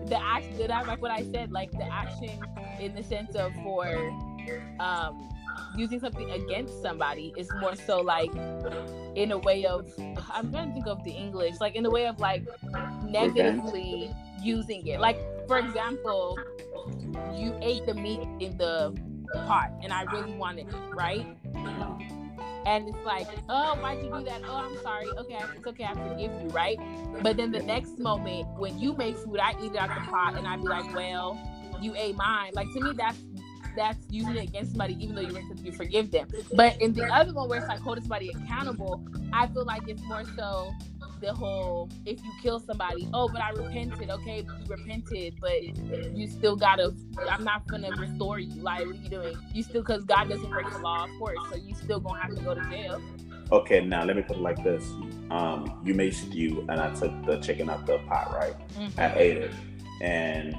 [0.07, 2.31] the action that I like what I said, like the action
[2.79, 3.85] in the sense of for
[4.79, 5.29] um
[5.75, 8.31] using something against somebody is more so like
[9.15, 9.91] in a way of
[10.31, 12.47] I'm trying to think of the English, like in a way of like
[13.03, 15.01] negatively using it.
[15.01, 16.39] Like for example,
[17.35, 18.97] you ate the meat in the
[19.45, 21.27] pot and I really wanted it, right?
[22.65, 24.41] And it's like, oh, why'd you do that?
[24.45, 25.07] Oh, I'm sorry.
[25.07, 25.85] Okay, it's okay.
[25.85, 26.77] I forgive you, right?
[27.21, 30.35] But then the next moment, when you make food, I eat it out the pot,
[30.35, 31.39] and I'd be like, well,
[31.81, 32.51] you ate mine.
[32.53, 33.17] Like to me, that's
[33.75, 36.27] that's using it against somebody, even though you you forgive them.
[36.53, 40.01] But in the other one, where it's like holding somebody accountable, I feel like it's
[40.03, 40.71] more so
[41.19, 44.09] the whole if you kill somebody, oh, but I repented.
[44.09, 45.63] Okay, you repented, but
[46.15, 46.93] you still gotta.
[47.29, 48.61] I'm not gonna restore you.
[48.61, 49.37] Like, what are you doing?
[49.53, 51.37] You still because God doesn't break the law, of course.
[51.49, 53.01] So you still gonna have to go to jail.
[53.51, 54.83] Okay, now let me put it like this:
[55.31, 58.55] um, you made stew, and I took the chicken out the pot, right?
[58.77, 58.99] Mm-hmm.
[58.99, 59.51] I ate it,
[60.01, 60.55] and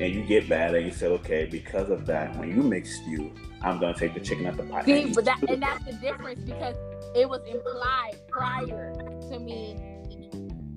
[0.00, 3.32] and you get mad and you said, okay, because of that, when you make stew,
[3.62, 4.84] I'm gonna take the chicken out the pot.
[4.84, 6.76] See, but that and that's the difference because
[7.18, 8.92] it was implied prior
[9.30, 9.76] to me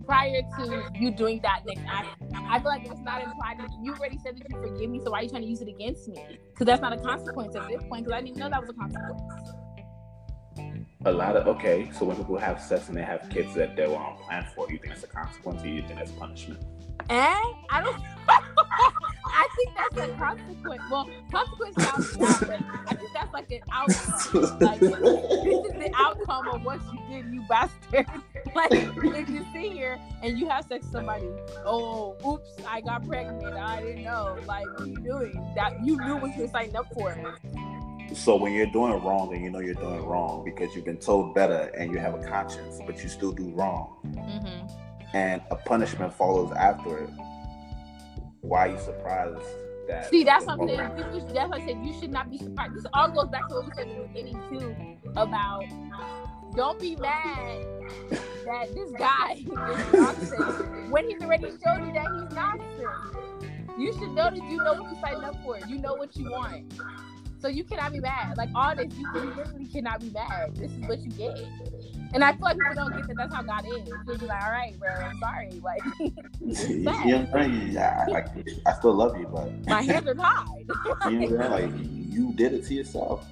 [0.05, 2.21] prior to you doing that next act.
[2.33, 3.57] I feel like it's not implied.
[3.81, 5.69] You already said that you forgive me, so why are you trying to use it
[5.69, 6.39] against me?
[6.49, 8.05] Because that's not a consequence at this point.
[8.05, 9.21] Because I didn't know that was a consequence.
[11.05, 13.87] A lot of okay, so when people have sex and they have kids that they
[13.87, 16.61] were on plan for, you think that's a consequence, or you think it's punishment?
[17.09, 18.01] And I don't.
[19.41, 20.83] I think that's a consequence.
[20.91, 24.59] Well, consequence sounds bad, but I think that's like an outcome.
[24.61, 28.05] Like this is the outcome of what you did, you bastard.
[28.55, 31.27] like if you sit here and you have sex with somebody,
[31.65, 33.43] oh, oops, I got pregnant.
[33.55, 34.37] I didn't know.
[34.45, 35.53] Like, what are you doing?
[35.55, 37.15] That you knew what you were signing up for.
[38.13, 41.33] So when you're doing wrong and you know you're doing wrong because you've been told
[41.33, 45.17] better and you have a conscience, but you still do wrong, mm-hmm.
[45.17, 47.09] and a punishment follows after it
[48.41, 49.41] why are you surprised
[49.87, 50.09] that?
[50.09, 51.77] See, that's something that's what I said.
[51.83, 52.75] You should not be surprised.
[52.75, 54.75] This all goes back to what we said in the beginning too
[55.15, 55.63] about
[56.55, 57.65] don't be mad
[58.45, 63.41] that this guy is nonsense when he's already showed you that he's nonsense.
[63.77, 65.59] You should know that you know what you signed up for.
[65.67, 66.73] You know what you want.
[67.41, 68.37] So you cannot be mad.
[68.37, 70.55] Like all this, you, you literally cannot be mad.
[70.55, 71.39] This is what you get.
[72.13, 73.89] And I feel like people don't get that that's how God is.
[74.05, 75.49] They'll be like, all right, bro, I'm sorry.
[75.61, 75.81] Like,
[76.41, 77.25] yeah,
[77.69, 80.65] yeah, I, I, still love you, but my hands are tied.
[81.09, 83.25] you know, like you did it to yourself.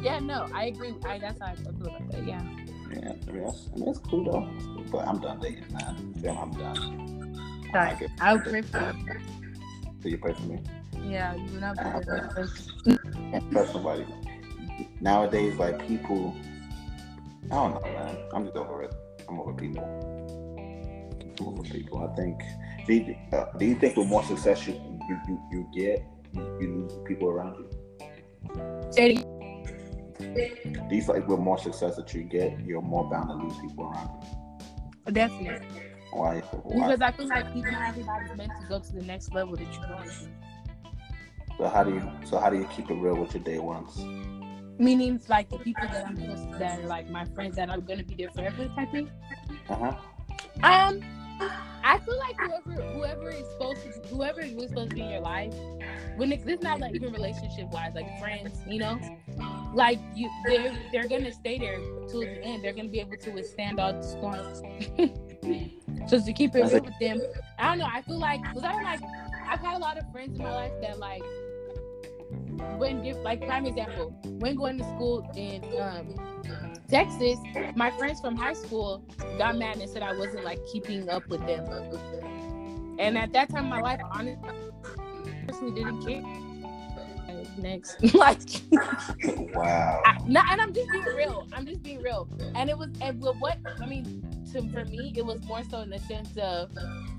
[0.00, 0.94] Yeah, no, I agree.
[1.04, 2.26] I that's how I feel about that.
[2.26, 2.42] Yeah.
[2.92, 4.48] Yeah, I mean, that's, I mean, it's cool though.
[4.90, 6.14] But I'm done dating, man.
[6.20, 7.70] Yeah, I'm done.
[7.72, 8.08] Right.
[8.20, 9.20] I'll pray for you.
[10.00, 10.60] Do you pray for me?
[11.04, 11.76] Yeah, you not
[13.52, 14.06] for somebody.
[15.00, 16.34] Nowadays, like people
[17.50, 18.16] I don't know, man.
[18.32, 18.94] I'm just over it.
[19.28, 19.84] I'm over people.
[21.38, 22.08] I'm over people.
[22.08, 22.40] I think.
[22.86, 24.74] Do you, uh, do you think the more success you
[25.08, 28.90] you, you, you get, you, you, lose people around you?
[28.90, 29.24] Say
[30.18, 33.58] do you feel like with more success that you get, you're more bound to lose
[33.60, 34.22] people around
[35.06, 35.12] you?
[35.12, 35.68] Definitely.
[36.12, 36.40] Why?
[36.40, 36.96] Why?
[36.96, 39.88] Because I feel like people everybody's meant to go to the next level that you're
[39.88, 40.45] going to.
[41.58, 42.10] So how do you?
[42.24, 43.96] So how do you keep it real with your day ones?
[44.78, 47.80] Meaning, like the people that I'm close to, that are like my friends that are
[47.80, 49.10] gonna be there forever, type thing.
[49.68, 49.96] Uh huh.
[50.62, 51.02] Um,
[51.82, 55.20] I feel like whoever whoever is supposed to whoever is supposed to be in your
[55.20, 55.54] life,
[56.16, 59.00] when it, it's not like even relationship wise, like friends, you know,
[59.72, 61.78] like you they're they're gonna stay there
[62.08, 62.62] till the end.
[62.62, 64.62] They're gonna be able to withstand all the storms.
[66.10, 67.20] so to keep it real with them,
[67.58, 67.88] I don't know.
[67.90, 69.00] I feel like because I don't like
[69.48, 71.22] I've had a lot of friends in my life that like
[72.78, 76.14] when like prime example, when going to school in um
[76.88, 77.38] Texas,
[77.74, 79.04] my friends from high school
[79.38, 81.64] got mad and said I wasn't like keeping up with them.
[82.98, 84.48] And at that time in my life, honestly,
[85.46, 86.45] personally didn't care.
[87.58, 88.40] Next, like,
[89.54, 90.02] wow.
[90.04, 91.46] I, not, and I'm just being real.
[91.52, 92.28] I'm just being real.
[92.54, 95.90] And it was, and what I mean, to for me, it was more so in
[95.90, 96.70] the sense of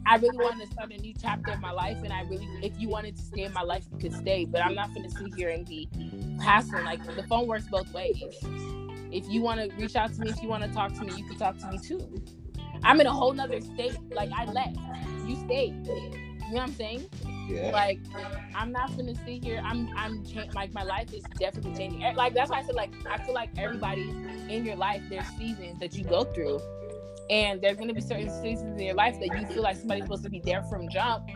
[0.06, 2.80] I really wanted to start a new chapter in my life, and I really, if
[2.80, 4.46] you wanted to stay in my life, you could stay.
[4.46, 5.90] But I'm not going to sit here and be
[6.42, 6.86] hassling.
[6.86, 8.18] Like the phone works both ways.
[9.12, 11.14] If you want to reach out to me, if you want to talk to me,
[11.16, 12.22] you can talk to me too.
[12.84, 13.98] I'm in a whole nother state.
[14.12, 14.78] Like I left,
[15.26, 15.86] you stayed.
[15.86, 17.10] You know what I'm saying?
[17.48, 17.72] Yeah.
[17.72, 18.00] Like
[18.56, 19.62] I'm not gonna sit here.
[19.64, 22.04] I'm I'm cha- like my life is definitely changing.
[22.04, 24.10] Eh, like that's why I said like I feel like everybody
[24.50, 26.60] in your life there's seasons that you go through
[27.30, 30.04] and there's going to be certain seasons in your life that you feel like somebody's
[30.04, 31.30] supposed to be there from jump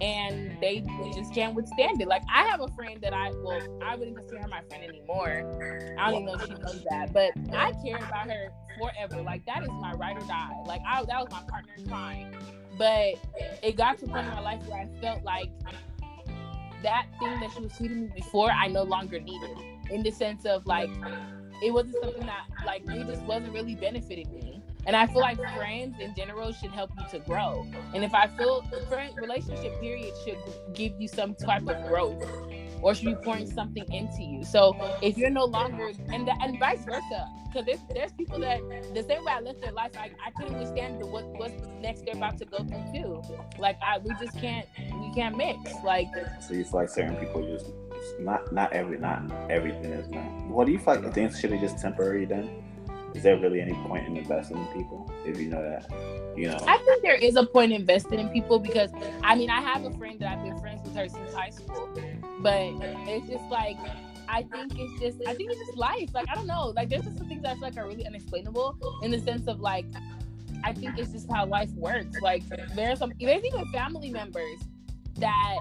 [0.00, 0.84] and they
[1.14, 2.08] just can't withstand it.
[2.08, 5.96] Like i have a friend that i well i wouldn't consider her my friend anymore.
[5.98, 9.22] I don't even know if she knows that but i care about her forever.
[9.22, 10.52] Like that is my ride or die.
[10.66, 12.32] Like I, that was my partner in crime.
[12.76, 13.14] But
[13.62, 15.50] it got to a point in my life where i felt like
[16.82, 19.56] that thing that she was feeding me before i no longer needed.
[19.90, 20.90] In the sense of like
[21.62, 25.36] it wasn't something that like it just wasn't really benefiting me and I feel like
[25.54, 27.66] friends in general should help you to grow.
[27.94, 30.38] And if I feel the friend relationship period should
[30.72, 32.24] give you some type of growth
[32.80, 34.44] or should be pouring something into you.
[34.44, 38.60] So if you're no longer and the, and vice versa, because there's there's people that
[38.94, 42.06] the same way I lived their life, I, I couldn't understand the, what what's next
[42.06, 43.22] they're about to go through too.
[43.58, 45.70] Like I we just can't we can't mix.
[45.84, 46.08] Like
[46.40, 47.66] so you feel like certain people just
[48.20, 50.24] not not every not everything is not.
[50.46, 52.67] What do you feel like things should be just temporary then?
[53.18, 55.90] Is there really any point in investing in people if you know that?
[56.36, 58.90] You know, I think there is a point investing in people because
[59.24, 61.88] I mean I have a friend that I've been friends with her since high school,
[62.38, 62.70] but
[63.08, 63.76] it's just like
[64.28, 66.14] I think it's just I think it's just life.
[66.14, 68.06] Like I don't know, like there's just some things that I feel like are really
[68.06, 69.86] unexplainable in the sense of like
[70.62, 72.20] I think it's just how life works.
[72.22, 72.44] Like
[72.76, 74.60] there's some there's even family members
[75.16, 75.58] that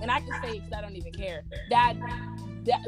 [0.00, 1.94] and I can say because I don't even care that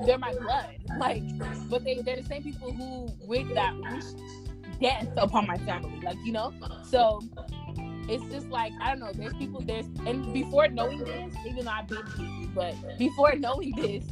[0.04, 0.76] they're my blood.
[0.98, 1.22] Like,
[1.68, 4.04] but they they're the same people who with that wish
[4.80, 6.00] death upon my family.
[6.02, 6.52] Like, you know.
[6.88, 7.20] So
[8.08, 9.12] it's just like I don't know.
[9.12, 13.74] There's people there's and before knowing this, even though I've been to but before knowing
[13.76, 14.04] this,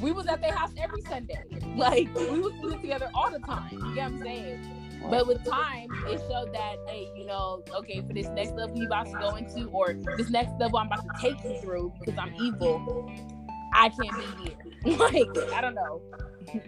[0.00, 1.42] we was at their house every Sunday.
[1.76, 3.70] Like we was living together all the time.
[3.72, 4.76] You get what I'm saying?
[5.08, 8.86] But with time, it showed that, hey, you know, okay, for this next level you
[8.86, 12.18] about to go into, or this next level I'm about to take you through because
[12.18, 13.08] I'm evil,
[13.72, 14.65] I can't be here.
[14.98, 16.00] like I don't know.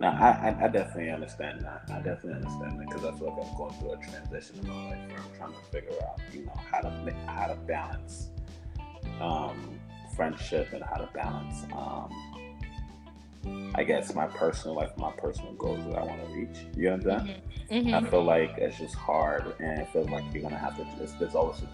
[0.00, 1.88] no, I, I definitely understand that.
[1.90, 4.90] I definitely understand that because I feel like I'm going through a transition in my
[4.90, 6.90] life where I'm trying to figure out, you know, how to
[7.28, 8.30] how to balance
[9.20, 9.78] um,
[10.16, 12.10] friendship and how to balance, um,
[13.76, 16.66] I guess, my personal life, my personal goals that I want to reach.
[16.76, 17.42] You understand?
[17.70, 17.74] Mm-hmm.
[17.74, 17.94] Mm-hmm.
[17.94, 20.86] I feel like it's just hard, and I feel like you're gonna have to.
[20.98, 21.66] Just, there's always a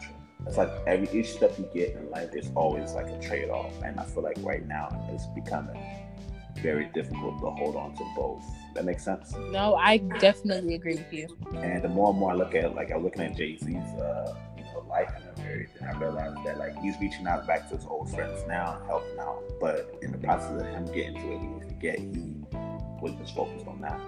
[0.46, 3.98] it's like every each step you get in life there's always like a trade-off and
[3.98, 5.80] i feel like right now it's becoming
[6.62, 8.44] very difficult to hold on to both.
[8.74, 9.34] That makes sense?
[9.50, 11.28] No i definitely agree with you.
[11.56, 14.64] And the more and more i look at like i'm looking at jay-z's uh, you
[14.64, 18.10] know life and everything i realize that like he's reaching out back to his old
[18.10, 19.42] friends now and helping out.
[19.60, 22.34] But in the process of him getting to where he needs to get he
[23.00, 24.00] was just focused on that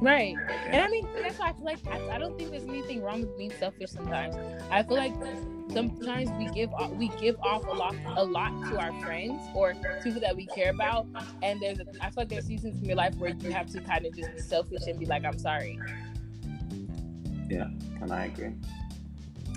[0.00, 0.36] Right.
[0.66, 3.20] And I mean, that's why I feel like I, I, don't think there's anything wrong
[3.22, 4.36] with being selfish sometimes.
[4.70, 5.14] I feel like
[5.72, 9.72] sometimes we give off, we give off a lot a lot to our friends or
[9.72, 11.06] to people that we care about,
[11.42, 13.80] and there's a, I feel like there's seasons in your life where you have to
[13.80, 15.78] kind of just be selfish and be like, I'm sorry.
[17.48, 17.68] Yeah,
[18.00, 18.52] and I agree.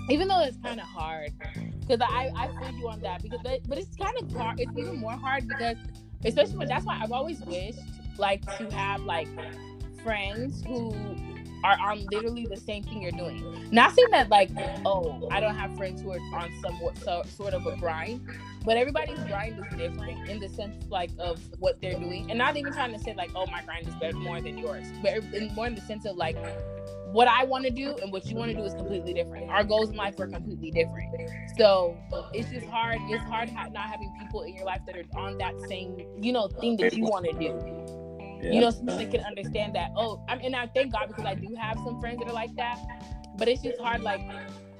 [0.08, 1.32] Even though it's kind of hard,
[1.80, 4.60] because I I feel you on that because but, but it's kind of hard.
[4.60, 5.76] It's even more hard because
[6.24, 7.80] especially when that's why I've always wished
[8.18, 9.28] like to have like
[10.02, 10.94] friends who
[11.64, 13.68] are on literally the same thing you're doing.
[13.72, 14.50] Not saying that like,
[14.86, 18.20] oh, I don't have friends who are on somewhat so, sort of a grind,
[18.64, 22.56] but everybody's grind is different in the sense like of what they're doing, and not
[22.56, 25.12] even trying to say like, oh, my grind is better more than yours, but
[25.54, 26.36] more in the sense of like.
[27.12, 29.48] What I want to do and what you want to do is completely different.
[29.48, 31.08] Our goals in life are completely different.
[31.56, 31.96] So
[32.34, 32.98] it's just hard.
[33.04, 36.48] It's hard not having people in your life that are on that same, you know,
[36.48, 37.97] thing that you want to do.
[38.40, 38.52] Yeah.
[38.52, 39.90] You know, somebody can understand that.
[39.96, 42.54] Oh, I mean, I thank God because I do have some friends that are like
[42.56, 42.78] that.
[43.36, 44.20] But it's just hard, like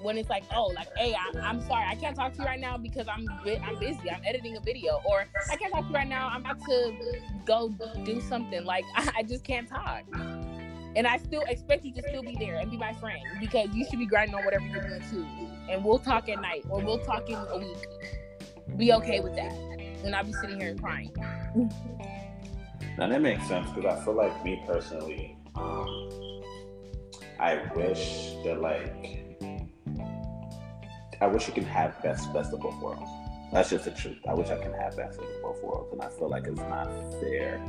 [0.02, 2.60] when it's like, oh, like, hey, I, am sorry, I can't talk to you right
[2.60, 4.10] now because I'm I'm busy.
[4.10, 6.28] I'm editing a video, or I can't talk to you right now.
[6.28, 6.92] I'm about to
[7.44, 7.72] go
[8.04, 8.64] do something.
[8.64, 10.02] Like, I, I just can't talk.
[10.96, 13.84] And I still expect you to still be there and be my friend because you
[13.88, 15.26] should be grinding on whatever you're doing too.
[15.70, 17.86] And we'll talk at night or we'll talk in a week.
[18.76, 19.52] be okay with that,
[20.04, 21.14] and I'll be sitting here crying.
[22.98, 26.10] Now that makes sense because I feel like me personally, um,
[27.38, 29.32] I wish that like
[31.20, 33.08] I wish you can have best best of both worlds.
[33.52, 34.18] That's just the truth.
[34.28, 36.86] I wish I can have best of both worlds, and I feel like it's not
[37.20, 37.62] fair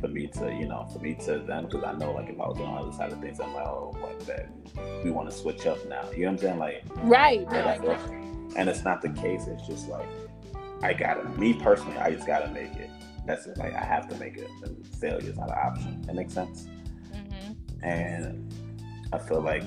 [0.00, 2.48] for me to, you know, for me to them because I know like if I
[2.48, 4.48] was on the other side of things, I'm like, oh, what that
[5.04, 6.10] we want to switch up now.
[6.12, 6.58] You know what I'm saying?
[6.58, 8.00] Like, right, right.
[8.56, 9.46] And it's not the case.
[9.48, 10.08] It's just like
[10.82, 11.28] I gotta.
[11.38, 12.88] Me personally, I just gotta make it.
[13.26, 13.58] That's it.
[13.58, 14.48] Like I have to make it.
[14.62, 16.02] And failure is not an option.
[16.02, 16.68] That makes sense.
[17.12, 17.84] Mm-hmm.
[17.84, 18.54] And
[19.12, 19.64] I feel like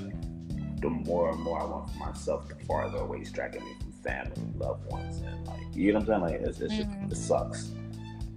[0.80, 3.92] the more and more I want for myself, the farther away it's dragging me from
[3.92, 6.40] family, loved ones, and like you know what I'm saying.
[6.40, 7.08] Like it's, it's mm-hmm.
[7.08, 7.70] just, it sucks.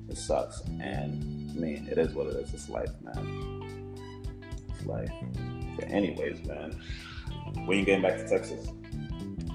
[0.10, 0.62] It sucks.
[0.82, 2.54] And I mean, it is what it is.
[2.54, 3.64] It's life, man.
[4.70, 5.12] It's life.
[5.78, 6.80] But anyways, man,
[7.66, 8.68] when you getting back to Texas?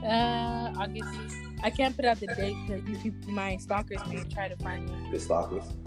[0.03, 1.48] Uh, August.
[1.63, 5.11] I can't put out the date because people, my stalkers, may try to find me.
[5.11, 5.65] The stalkers.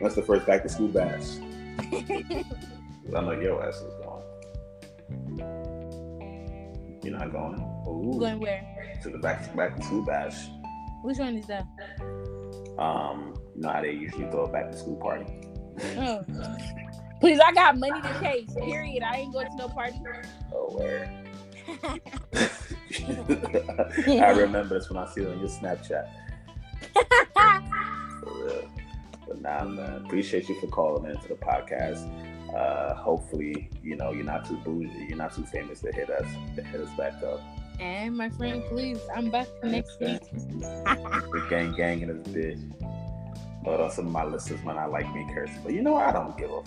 [0.00, 1.36] That's the first back to school bash?
[3.14, 4.22] I know your ass is going.
[7.04, 7.60] You're not going.
[7.86, 8.18] Ooh.
[8.18, 8.98] Going where?
[9.02, 10.48] To the back to back to school bash.
[11.02, 11.66] Which one is that?
[12.78, 15.26] Um, you know how they usually throw a back to school party.
[15.96, 16.24] Oh.
[17.20, 18.54] Please, I got money to chase.
[18.54, 19.02] Period.
[19.02, 20.00] I ain't going to no party.
[20.52, 21.24] Oh, where?
[24.06, 26.08] I remember this when I see it on your Snapchat.
[28.20, 28.70] for real.
[29.26, 30.04] But nah, man.
[30.04, 32.08] Appreciate you for calling into the podcast.
[32.54, 36.26] Uh, hopefully, you know, you're not too bougie, you're not too famous to hit us,
[36.54, 37.40] to hit us back up.
[37.80, 40.20] And my friend, please, I'm back next week.
[40.30, 42.94] the gang gang in this bitch.
[43.64, 46.12] But uh, some of my listeners might not like me cursing, but you know I
[46.12, 46.62] don't give a.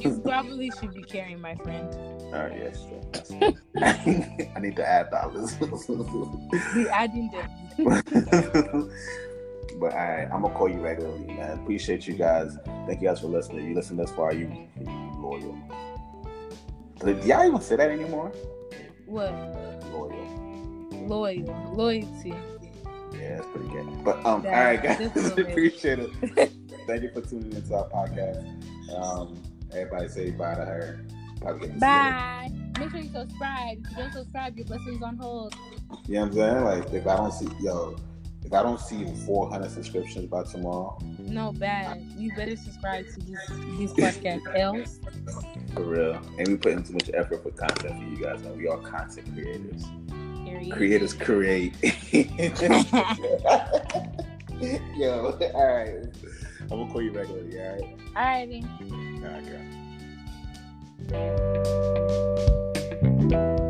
[0.00, 1.92] you probably should be carrying my friend.
[2.34, 2.84] All right, yes.
[4.56, 5.54] I need to add dollars.
[5.54, 8.90] be adding them.
[9.78, 11.58] But I, I'm gonna call you regularly, man.
[11.58, 12.56] Appreciate you guys.
[12.86, 13.68] Thank you guys for listening.
[13.68, 14.86] You listen this far, you, you
[15.18, 15.56] loyal.
[17.00, 18.32] Do y'all even say that anymore?
[19.06, 19.32] What?
[19.92, 20.88] Loyal.
[21.06, 21.74] Loyal.
[21.74, 22.34] Loyalty.
[23.12, 24.04] Yeah, that's pretty good.
[24.04, 26.50] But um, all right, guys, appreciate it.
[26.86, 28.44] Thank you for tuning into our podcast.
[28.96, 31.04] Um, everybody say bye to her.
[31.78, 32.50] Bye.
[32.78, 33.84] Make sure you subscribe.
[33.84, 35.54] If you don't subscribe, your blessings on hold.
[36.06, 36.64] You know what I'm saying?
[36.64, 37.96] Like if I don't see yo,
[38.44, 42.02] if I don't see 400 subscriptions by tomorrow, no bad.
[42.16, 43.38] You better subscribe to this
[43.78, 45.00] this podcast, else.
[45.74, 48.42] For real, and we put in too much effort for content for you guys.
[48.42, 49.84] Man, we are content creators.
[50.44, 50.72] Period.
[50.72, 51.74] Creators create.
[54.96, 56.04] Yo, all right.
[56.70, 57.58] I'm gonna call you regularly.
[57.58, 58.50] All right.
[58.50, 58.64] Alrighty.
[59.24, 59.46] All right,
[63.48, 63.67] girl.